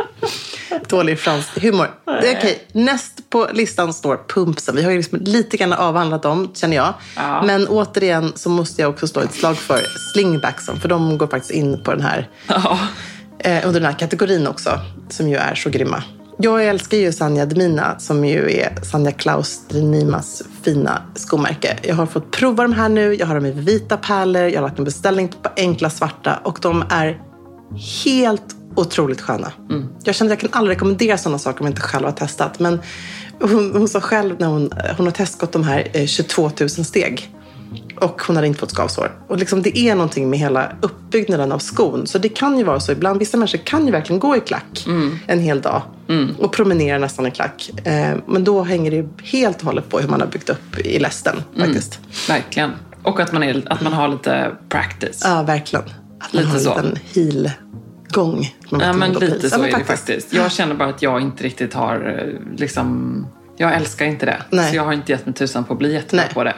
[0.89, 1.91] Dålig fransk humor.
[2.05, 2.65] Det är okej.
[2.73, 4.77] Näst på listan står pumpsen.
[4.77, 6.95] Vi har ju liksom lite grann avhandlat dem, känner jag.
[7.17, 7.43] Ja.
[7.43, 9.81] Men återigen så måste jag också slå ett slag för
[10.13, 10.81] slingbacksen.
[10.81, 12.79] För de går faktiskt in på den här, Ja.
[13.39, 14.81] eh, under den här kategorin också.
[15.11, 16.03] Som ju är så grymma.
[16.39, 21.79] Jag älskar ju Sanja Demina som ju är Sanja Klaus Nimas fina skomärke.
[21.83, 23.15] Jag har fått prova de här nu.
[23.15, 24.43] Jag har dem i vita pärlor.
[24.43, 27.23] Jag har lagt en beställning på enkla svarta och de är
[28.05, 29.53] helt otroligt sköna.
[30.05, 32.59] Jag känner att jag kan aldrig rekommendera sådana saker om jag inte själv har testat.
[32.59, 32.81] Men
[33.41, 37.35] hon, hon sa själv när hon, hon har testat de här eh, 22 000 steg.
[37.97, 39.13] Och hon hade inte fått skavsår.
[39.29, 42.07] Och liksom det är någonting med hela uppbyggnaden av skon.
[42.07, 43.19] Så det kan ju vara så ibland.
[43.19, 44.87] Vissa människor kan ju verkligen gå i klack
[45.27, 45.83] en hel dag.
[46.39, 47.71] Och promenera nästan i klack.
[47.85, 50.99] Eh, men då hänger det helt och hållet på hur man har byggt upp i
[50.99, 52.01] lästen faktiskt.
[52.29, 52.71] Verkligen.
[53.03, 55.21] Och att man, är, att man har lite practice.
[55.25, 55.85] Ja, verkligen.
[56.21, 56.79] Att man Lite har så.
[56.79, 58.55] en liten heel-gång.
[58.71, 60.33] Man Ja, men lite Ja, så men är det faktiskt.
[60.33, 63.27] Jag känner bara att jag inte riktigt har eh, liksom...
[63.57, 64.43] Jag älskar inte det.
[64.51, 64.71] Nej.
[64.71, 66.55] Så jag har inte gett mig tusan på att bli jättebra på det.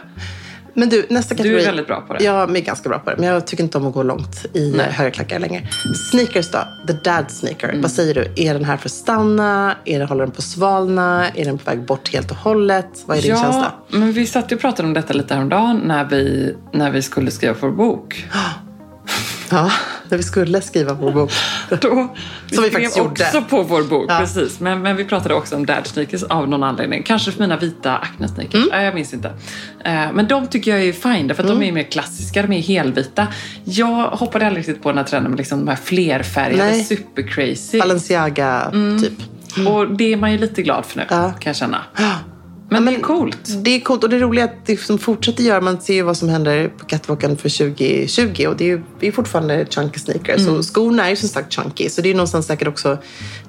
[0.77, 1.64] Men du, nästa Du är kategori.
[1.64, 2.24] väldigt bra på det.
[2.24, 3.16] Jag är ganska bra på det.
[3.16, 4.91] Men jag tycker inte om att gå långt i Nej.
[4.91, 5.68] höga klackar längre.
[6.11, 6.59] Sneakers då?
[6.87, 7.68] The dad sneaker.
[7.68, 7.83] Mm.
[7.83, 8.33] Vad säger du?
[8.37, 9.77] Är den här för att stanna?
[9.85, 11.31] Är det, håller den på att svalna?
[11.35, 13.03] Är den på väg bort helt och hållet?
[13.07, 13.72] Vad är din ja, känsla?
[13.89, 17.31] men vi satt ju och pratade om detta lite häromdagen när vi, när vi skulle
[17.31, 18.24] skriva vår bok.
[19.51, 19.70] Ja,
[20.09, 21.32] när vi skulle skriva vår bok.
[21.70, 22.09] Då, Som
[22.51, 23.11] vi skrev faktiskt gjorde.
[23.11, 24.18] också på vår bok, Ja.
[24.18, 24.61] precis.
[24.61, 27.03] Men, men vi pratade också om dad sneakers av någon anledning.
[27.03, 28.66] Kanske för mina vita Acne sneakers.
[28.72, 28.84] Mm.
[28.84, 29.28] Jag minns inte.
[29.84, 31.59] Eh, men de tycker jag är fine, att Mm.
[31.61, 32.42] de är mer klassiska.
[32.42, 33.26] De är helvita.
[33.64, 36.84] Jag hoppade aldrig riktigt på den här trenden med liksom de här flerfärgade, Nej.
[36.84, 37.78] super crazy.
[37.78, 38.70] Balenciaga,
[39.03, 39.12] typ.
[39.68, 41.16] Och det är man ju lite glad för nu, Ja.
[41.40, 41.78] kan jag känna.
[42.69, 43.39] Men, det är coolt.
[43.64, 46.03] Det är coolt och det roliga är att det som fortsätter göra, man ser ju
[46.03, 49.99] vad som händer på catwalken för 2020 och det är ju det är fortfarande chunky
[49.99, 50.47] sneakers.
[50.47, 50.62] Mm.
[50.62, 51.89] Skorna är ju som sagt chunky.
[51.89, 52.99] Så det är ju någonstans säkert också,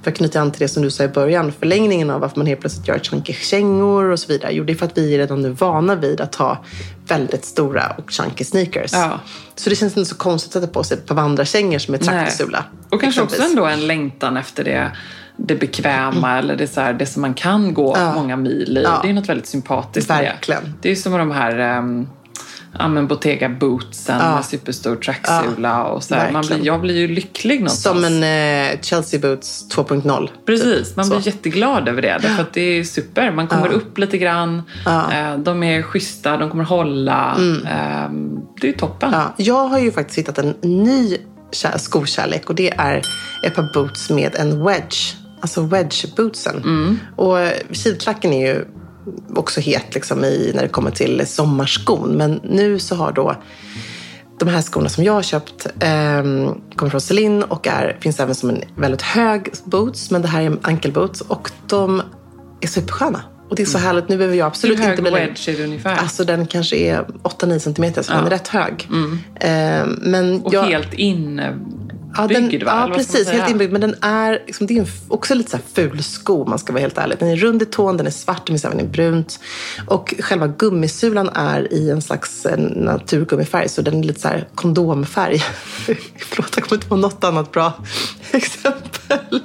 [0.04, 2.48] för att knyta an till det som du sa i början, förlängningen av varför man
[2.48, 4.52] helt plötsligt gör chunky kängor och så vidare.
[4.54, 6.66] Jo, det är för att vi är redan nu vana vid att ha
[7.08, 8.94] väldigt stora och chunky sneakers.
[8.94, 9.20] Ja.
[9.56, 12.00] Så det känns inte så konstigt att sätta på sig ett par vandrarkängor som är
[12.00, 12.08] Nej.
[12.08, 12.66] traktorsula.
[12.90, 14.92] Och kanske också ändå en längtan efter det,
[15.38, 18.14] det bekväma eller det, så här, det som man kan gå Ja.
[18.16, 18.84] många mil i.
[18.84, 19.00] Ja.
[19.04, 20.64] Det är något väldigt sympatiskt med Verkligen.
[20.64, 20.72] det.
[20.82, 22.08] Det är ju som med de här um,
[22.80, 24.36] ja, men Bottega bootsen Ja.
[24.36, 25.84] med superstor tracksula.
[25.86, 26.16] och så.
[26.32, 27.96] Man blir, jag blir ju lycklig någonstans.
[28.06, 28.24] Som en
[28.74, 30.30] eh, Chelsea Boots 2.0.
[30.46, 31.16] Precis, man Så.
[31.16, 32.18] blir jätteglad över det.
[32.22, 33.32] Därför att det är super.
[33.32, 34.62] Man kommer upp lite grann.
[34.86, 37.38] Eh, De är schyssta, de kommer hålla.
[37.66, 38.12] Eh,
[38.62, 39.10] Det är toppen.
[39.14, 39.20] Mm.
[39.38, 41.18] Ja, jag har ju faktiskt hittat en ny
[41.52, 43.02] kär- skokärlek och det är
[43.46, 45.16] ett par boots med en wedge.
[45.40, 46.58] Alltså wedge-bootsen.
[46.64, 47.00] Mm.
[47.16, 48.66] Och eh, kivklacken är ju
[49.36, 52.10] också het liksom i, när det kommer till sommarskon.
[52.10, 53.36] Men nu så har då
[54.40, 58.36] de här skorna som jag har köpt ehm, kommer från Celine och är, finns även
[58.36, 60.12] som en väldigt hög boots.
[60.12, 62.02] Men det här är ankelboots och de
[62.62, 63.22] är supersköna.
[63.50, 64.10] Och det är så härligt.
[64.10, 64.82] Nu behöver jag absolut Mm.
[64.82, 65.28] Hur hög inte bli längre.
[65.28, 65.96] wedge är det ungefär?
[65.96, 68.90] Alltså den kanske är 8-9 centimeter, så den är rätt hög.
[69.40, 70.94] Ehm, men och jag, helt
[72.22, 72.78] inbyggd, Ja, den?
[72.78, 73.30] Eller ja precis.
[73.30, 73.72] Helt inbyggd.
[73.72, 76.82] Men den är, liksom, det är också lite så ful sko om man ska vara
[76.82, 77.18] helt ärlig.
[77.20, 79.40] Den är rund i tån, den är svart, den finns även i brunt.
[79.88, 83.70] Och själva gummisulan är i en slags eh, naturgummifärg.
[83.70, 85.40] Så den är lite så här kondomfärg.
[86.18, 87.74] Förlåt, jag kommer inte på något annat bra
[88.32, 89.42] exempel.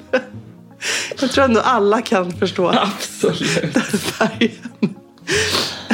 [1.21, 3.79] Jag tror ändå alla kan förstå Absolut.
[3.99, 4.51] färgen.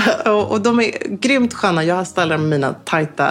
[0.26, 0.90] och, och de är
[1.20, 1.84] grymt sköna.
[1.84, 3.30] Jag stylar dem med mina tajta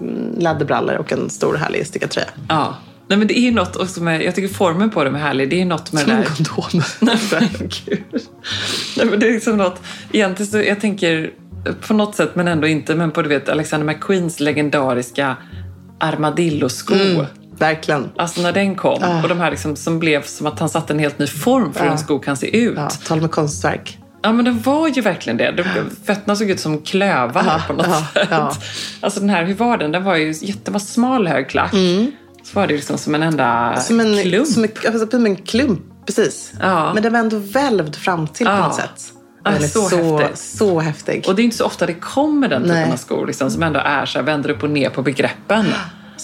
[0.00, 2.28] mm, läderbrallor och en stor härlig stickad tröja.
[2.48, 2.76] Ja.
[3.08, 5.50] Nej, men det är ju något också med, jag tycker formen på dem är härlig.
[5.50, 6.24] Det är något med Som det där.
[6.24, 6.82] kondom.
[7.00, 8.22] Nej, men gud.
[8.96, 9.80] Nej, men det är liksom något,
[10.12, 11.30] egentligen så, jag tänker
[11.86, 15.36] på något sätt, men ändå inte, men på du vet Alexander McQueens legendariska
[16.00, 16.94] armadillosko.
[16.94, 17.26] Mm.
[17.58, 18.10] Verkligen.
[18.16, 19.22] Alltså när den kom Ah.
[19.22, 21.84] och de här liksom, som blev som att han satte en helt ny form för
[21.84, 22.74] hur en sko kan se ut.
[22.76, 23.97] Ja, tal med konstverk.
[24.22, 25.50] Ja, men den var ju verkligen det.
[25.50, 25.64] De,
[26.04, 28.28] fötterna såg ut som klövar Ja, på något ja, sätt.
[28.30, 28.52] ja.
[29.00, 29.92] Alltså den här, hur var den?
[29.92, 31.70] Den var ju jätte, var smal hög klack.
[32.42, 34.46] Så var det liksom som en enda Som en klump.
[34.46, 36.52] Som en, som en klump, precis.
[36.60, 36.94] Ja.
[36.94, 39.12] Men den var ändå välvd fram till på något sätt.
[39.44, 40.38] Den är så så, häftig.
[40.38, 41.24] så häftig.
[41.28, 42.92] Och det är inte så ofta det kommer den typen Nej.
[42.92, 45.66] av skor liksom, som ändå är så här, vänder upp och ner på begreppen.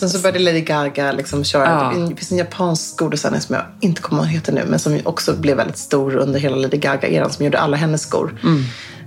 [0.08, 1.92] Sen så började Lady Gaga liksom köra.
[1.94, 2.00] Ja.
[2.08, 4.64] Det finns en japansk skodesigner som jag inte kommer ihåg heter nu.
[4.66, 7.30] Men som också blev väldigt stor under hela Lady Gaga-eran.
[7.30, 8.40] Som gjorde alla hennes skor.
[8.42, 8.62] Mm.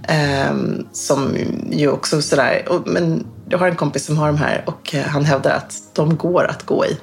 [0.08, 1.36] Ehm, som
[1.72, 2.66] ju också sådär.
[2.70, 4.64] Och, men jag har en kompis som har de här.
[4.68, 6.98] Och han hävdar att de går att gå i.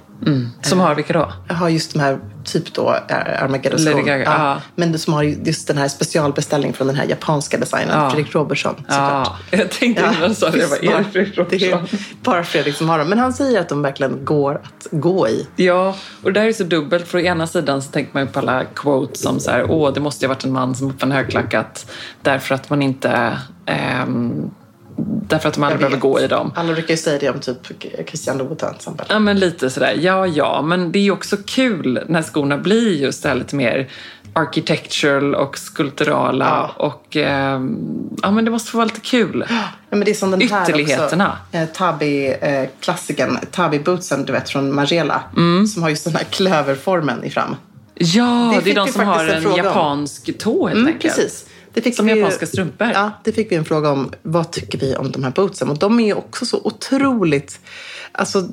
[0.63, 1.33] Som har vilka då?
[1.49, 3.91] Jag har just de här, typ då Armageddon-skor.
[3.91, 4.61] Lady Gaga, ja.
[4.75, 8.01] Men som har just den här specialbeställningen från den här japanska designern.
[8.01, 8.11] Ja.
[8.11, 9.29] Fredrik Robertson såklart.
[9.51, 10.59] Ja, jag tänkte innan du sa det.
[10.59, 11.99] Jag bara, är det Fredrik det är Robertson?
[12.23, 13.09] bara Fredrik som har dem.
[13.09, 15.47] Men han säger att de verkligen går att gå i.
[15.57, 17.09] Ja, och det här är så dubbelt.
[17.09, 19.93] För å ena sidan så tänker man ju på alla quotes som så här, åh,
[19.93, 21.91] det måste ju ha varit en man som uppfann högklackat
[22.23, 23.39] därför att man inte...
[23.67, 24.51] ehm,
[25.29, 26.53] därför att man aldrig behöver gå i dem.
[26.57, 29.07] Alla brukar ju säga det om typ Christian Louboutin till exempel.
[29.11, 29.97] Ja, men lite sådär.
[30.01, 33.57] Ja, ja, men det är ju också kul när skorna blir just det här lite
[33.57, 33.89] mer
[34.33, 36.45] architectural och skulpturala.
[36.79, 36.85] Ja.
[36.87, 37.77] Och ehm,
[38.23, 39.45] ja, men det måste få vara lite kul.
[39.49, 39.57] Ja,
[39.91, 41.37] men det är som den här Ytterligheterna.
[41.47, 41.59] också.
[41.59, 45.23] Eh, Tabi, eh, klassikern, Tabi bootsen du vet från Margiela.
[45.37, 45.67] Mm.
[45.67, 47.57] Som har just den här klöverformen i fram.
[47.95, 49.57] Ja, Det det, är de som har en om.
[49.57, 51.15] japansk tå helt Mm, enkelt.
[51.15, 51.47] precis.
[51.75, 52.91] Det fick Som vi japanska strumpor.
[52.95, 54.13] Ja, det fick vi en fråga om.
[54.23, 55.69] Vad tycker vi om de här bootsen?
[55.69, 57.61] Och de är ju också så otroligt
[58.13, 58.49] alltså,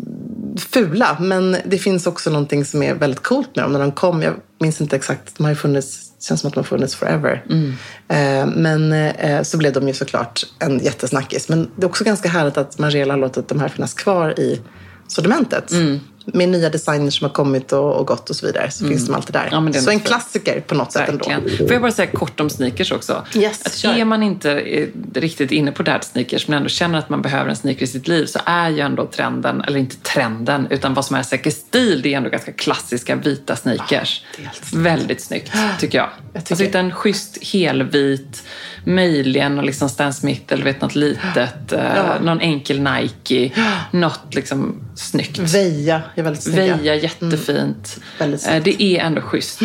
[0.58, 1.18] fula.
[1.20, 3.74] Men det finns också någonting som är väldigt coolt med dem.
[3.74, 6.54] När de kom, jag minns inte exakt, de har ju funnits, det känns som att
[6.54, 7.46] de har funnits forever.
[7.50, 7.74] Mm.
[8.08, 11.50] Eh, men eh, så blev de ju såklart en jättesnackis.
[11.50, 14.62] Men det är också ganska härligt att Margiela har låtit de här finnas kvar i
[15.08, 15.72] sortimentet.
[15.72, 16.00] Mm.
[16.26, 19.16] Med nya designers som har kommit och, och gått och så vidare så finns de
[19.16, 19.48] alltid där.
[19.48, 19.68] Mm.
[19.68, 21.30] Ja, är så en klassiker på något sätt ändå.
[21.30, 21.58] Verkligen.
[21.58, 23.26] Får jag bara säga kort om sneakers också?
[23.36, 23.94] Yes, att kör.
[23.98, 27.50] är man inte eh, riktigt inne på dad sneakers men ändå känner att man behöver
[27.50, 31.06] en sneaker i sitt liv så är ju ändå trenden, eller inte trenden, utan vad
[31.06, 34.24] som är säker stil, det är ändå ganska klassiska vita sneakers.
[34.38, 36.10] är helt Väldigt snyggt, tycker jag.
[36.34, 38.44] Jag tycker- Alltså hitta en schysst helvit,
[38.84, 42.20] möjligen och liksom Stan Smith eller vet något litet, eh, Ja.
[42.22, 43.52] någon enkel Nike,
[43.92, 45.40] något liksom snyggt.
[45.40, 46.78] Veja är väldigt snygga.
[46.78, 47.98] Veja, jättefint.
[48.20, 49.60] Väldigt Eh, Det är ändå schysst.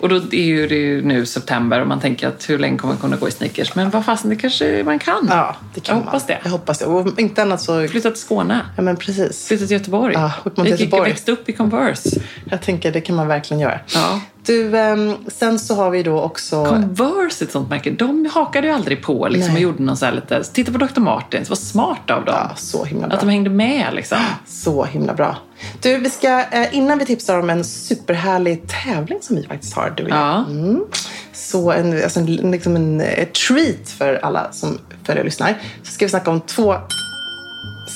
[0.00, 2.94] Och då är ju det ju nu september och man tänker att hur länge kommer
[2.94, 3.74] man kunna gå i sneakers?
[3.74, 5.26] Men vad fasen, det kanske man kan.
[5.30, 6.06] Ja, det kan Jag man.
[6.08, 6.38] hoppas det.
[6.44, 6.84] Jag hoppas det.
[6.84, 7.88] Och inte annat så...
[7.88, 8.60] Flytta till Skåne.
[8.76, 9.48] Ja, men precis.
[9.48, 10.14] Flytta till Göteborg.
[10.14, 11.10] Ja, jag och Göteborg.
[11.10, 12.20] växte upp i Converse.
[12.50, 13.80] Jag tänker det kan man verkligen göra.
[13.94, 14.20] Ja.
[14.46, 16.64] Du, ehm, sen så har vi då också...
[16.64, 17.90] Converse ett sånt märke.
[17.90, 20.44] De hakade ju aldrig på liksom, och gjorde någon så här lite...
[20.44, 21.00] Titta på Dr.
[21.00, 22.34] Martens, vad smart av dem.
[22.38, 23.14] Ja, så himla bra.
[23.14, 24.18] Att de hängde med liksom.
[24.46, 25.36] Så himla bra.
[25.82, 29.94] Du, vi ska, eh, innan vi tipsar om en superhärlig tävling som vi faktiskt har,
[29.96, 30.18] du och jag.
[30.18, 30.44] Ja.
[30.48, 30.84] Mm.
[31.32, 35.58] Så en, alltså en, liksom en eh, treat för alla som följer och lyssnar.
[35.82, 36.74] Så ska vi snacka om två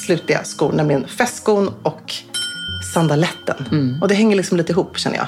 [0.06, 2.14] slutliga skor, nämligen festskon och
[2.94, 3.66] sandaletten.
[4.02, 5.26] Och det hänger liksom lite ihop känner jag.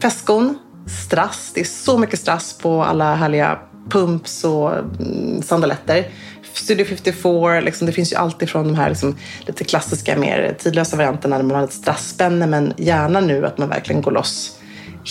[0.00, 1.50] Festskon, strass.
[1.54, 3.58] Det är så mycket strass på alla härliga
[3.90, 6.08] pumps och mm, sandaletter.
[6.52, 10.96] Studio 54, liksom, det finns ju alltid från de här liksom, lite klassiska, mer tidlösa
[10.96, 14.58] varianterna där man har ett strassspänne men gärna nu att man verkligen går loss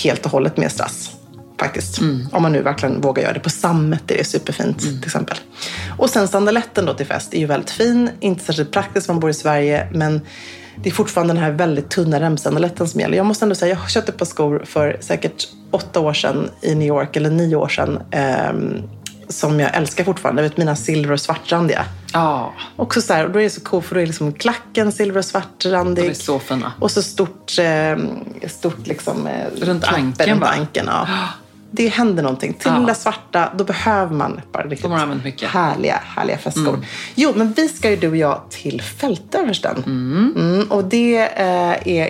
[0.03, 1.11] helt och hållet med strass.
[1.59, 2.01] Faktiskt.
[2.31, 3.39] Om man nu verkligen vågar göra det.
[3.39, 5.37] På sammet är det superfint till exempel.
[5.97, 8.09] Och sen sandaletten då till fest är ju väldigt fin.
[8.19, 9.87] Inte särskilt praktisk om man bor i Sverige.
[9.93, 10.21] Men
[10.83, 13.17] det är fortfarande den här väldigt tunna remsandaletten som gäller.
[13.17, 16.75] Jag måste ändå säga, jag köpte ett par skor för säkert åtta år sedan i
[16.75, 17.15] New York.
[17.15, 17.99] Eller nio år sedan.
[18.11, 18.81] ehm,
[19.27, 20.41] som jag älskar fortfarande.
[20.41, 21.85] Jag vet, mina silver och svartrandiga.
[22.13, 24.91] Ja, Också så här, och då är det så coolt för då är liksom klacken
[24.91, 26.03] silver och svartrandig.
[26.03, 26.71] de är så fina.
[26.79, 27.97] Och så stort, eh,
[28.49, 30.47] stort liksom, eh, Runt ankeln, runt va?
[30.47, 31.07] ankeln, ja.
[31.71, 32.53] Det händer någonting.
[32.53, 32.71] Till Ja.
[32.73, 34.91] den där svarta, då behöver man bara riktigt
[35.23, 35.49] mycket.
[35.49, 36.79] härliga, härliga festskor.
[37.15, 39.83] Jo, men vi ska ju du och jag till Fältöversten.
[39.85, 42.09] Mm, och det eh, är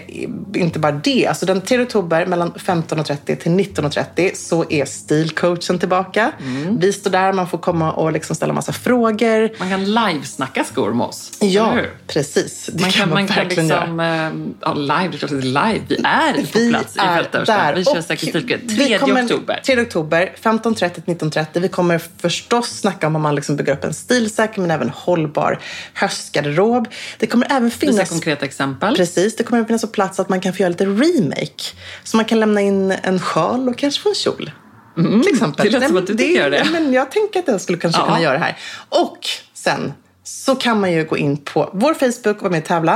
[0.57, 1.27] inte bara det.
[1.27, 6.31] Alltså den 3 oktober mellan 15.30 till 19.30 så är stilcoachen tillbaka.
[6.79, 9.49] Vi står där, man får komma och liksom ställa massa frågor.
[9.59, 11.31] Man kan livesnacka skor med oss.
[11.41, 11.73] Ja,
[12.07, 12.69] precis.
[12.73, 13.79] Det Man kan kan, man, man kan verkligen göra.
[13.79, 13.99] liksom...
[13.99, 14.31] eh,
[14.61, 15.81] Ja, live, det är klart att det är live.
[15.87, 17.75] Vi är på plats i Fältöversten.
[17.75, 18.59] Vi kör säkert stilkväll.
[18.63, 19.13] vi 3 kommer-
[19.53, 19.61] oktober.
[19.65, 21.59] 3 oktober, 15.30 till 19.30.
[21.59, 25.59] Vi kommer förstås snacka om hur man liksom bygger upp en stilsäker men även hållbar
[25.93, 26.87] höstgarderob.
[27.19, 28.09] Det kommer även Visa finnas...
[28.09, 28.95] konkreta exempel.
[28.95, 31.63] Precis, det kommer även finnas plats att man kan få göra lite remake.
[32.03, 34.51] Så man kan lämna in en sjal och kanske få en kjol.
[34.95, 35.67] till exempel.
[35.67, 35.71] Mm.
[35.73, 36.67] det lät som att du tycker det.
[36.71, 38.05] Men jag tänker att jag skulle kanske Ja.
[38.05, 38.57] kunna göra det här.
[38.89, 39.17] Och
[39.53, 39.93] sen
[40.27, 42.93] så kan man ju gå in på vår Facebook och vara med och tävla.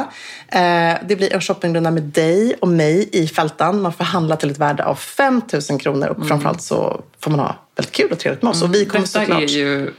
[0.47, 3.81] Eh, det blir en shoppingrunda med dig och mig i Fältan.
[3.81, 7.39] Man får handla till ett värde av 5 000 kronor och framförallt så får man
[7.39, 8.61] ha väldigt kul och trevligt med oss.
[8.61, 9.03] Och vi kommer Mm.
[9.13, 9.41] Detta såklart...
[9.41, 9.93] är ju...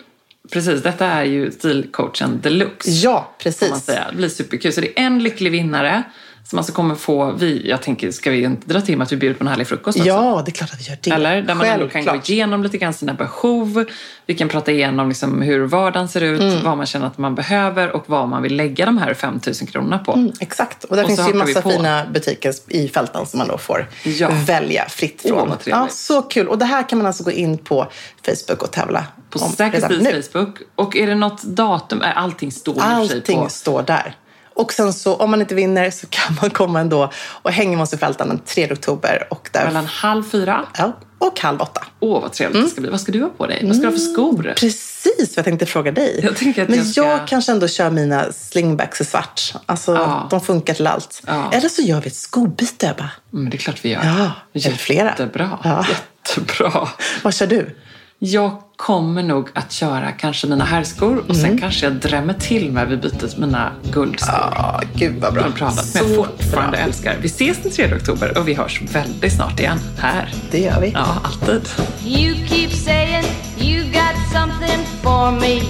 [0.52, 2.90] Precis, detta är ju stilcoachen deluxe.
[2.90, 3.84] Ja, Får man precis.
[3.84, 4.06] säga.
[4.10, 4.72] Det blir superkul.
[4.72, 6.02] Så det är en lycklig vinnare
[6.45, 9.16] Som alltså kommer få, vi, jag tänker, ska vi inte dra till med att vi
[9.16, 10.09] bjuder på en härlig frukost också?
[10.09, 11.11] Ja, det är klart att vi gör det.
[11.11, 11.43] Eller?
[11.43, 13.84] Där man ändå kan gå igenom lite grann sina behov.
[14.26, 16.64] Vi kan prata igenom liksom hur vardagen ser ut, Mm.
[16.64, 19.55] vad man känner att man behöver och vad man vill lägga de här 5 000
[19.55, 20.12] kronorna på.
[20.12, 20.84] Mm, exakt.
[20.84, 24.30] Och där Och finns ju massa fina butiker i fältan som man då får Ja.
[24.47, 25.38] välja fritt från.
[25.49, 25.66] trevligt.
[25.66, 26.49] ja, så kul.
[26.49, 27.86] Och det här kan man alltså gå in på
[28.26, 30.22] Facebook och tävla På om Säker redan Stils nu.
[30.32, 30.59] Facebook.
[30.74, 32.03] Och är det något datum?
[32.03, 33.49] Äh, Allting står i och för sig Allting på.
[33.49, 34.14] står där.
[34.61, 37.11] Och sen så om man inte vinner så kan man komma ändå
[37.42, 39.26] och hänga med oss i fältan den 3 oktober.
[39.30, 40.64] Och där, Mellan halv fyra.
[40.78, 41.84] ja, och halv åtta.
[42.00, 42.64] Åh, vad trevligt Mm.
[42.66, 42.90] det ska bli.
[42.90, 43.62] Vad ska du ha på dig?
[43.66, 44.52] Vad ska du ha för skor?
[44.56, 46.20] Precis vad jag tänkte fråga dig.
[46.22, 49.54] Jag tänker att Men jag jag, ska- kanske ändå kör mina slingbacks i svart.
[49.66, 50.26] Alltså, Ja.
[50.30, 51.22] de funkar till allt.
[51.26, 51.50] Ja.
[51.52, 53.11] Eller så gör vi ett skobyte, Ebba.
[53.32, 54.04] Mm, det är klart vi gör.
[54.04, 55.08] Ja, eller flera.
[55.08, 55.58] Jättebra.
[55.64, 55.86] Ja.
[55.88, 56.88] Jättebra.
[57.22, 57.76] Vad kör du?
[58.22, 61.58] Jag kommer nog att köra kanske mina herrskor och sen Mm.
[61.58, 64.34] kanske jag drämmer till med vid bytet mina guldskor.
[64.56, 65.42] Ja, gud vad bra.
[65.56, 66.80] Pratat, som jag Så fortfarande bra.
[66.86, 67.16] älskar.
[67.20, 69.78] Vi ses den 3 oktober och vi hörs väldigt snart igen.
[69.98, 70.34] Här.
[70.50, 70.90] Det gör vi.
[70.90, 71.68] Ja, alltid.
[72.06, 73.24] You keep saying
[73.60, 75.60] you got something for me.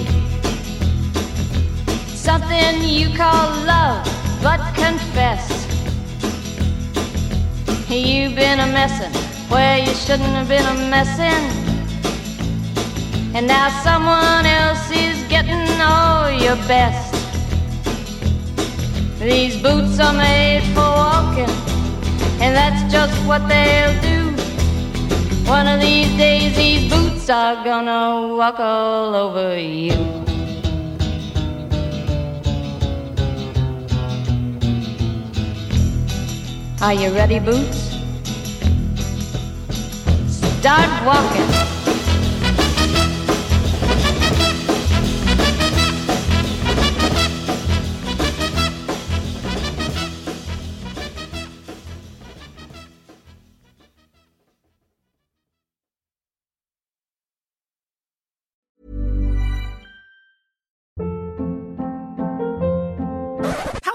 [2.15, 3.99] Something you call love,
[4.41, 5.67] but confess.
[7.89, 9.11] You've been a messin'
[9.49, 11.70] where you shouldn't have been a messin'.
[13.33, 17.15] And now someone else is getting all your best.
[19.19, 21.49] These boots are made for walking,
[22.41, 24.31] and that's just what they'll do.
[25.49, 29.95] One of these days, these boots are gonna walk all over you.
[36.81, 37.79] Are you ready, boots?
[40.59, 41.80] Start walking.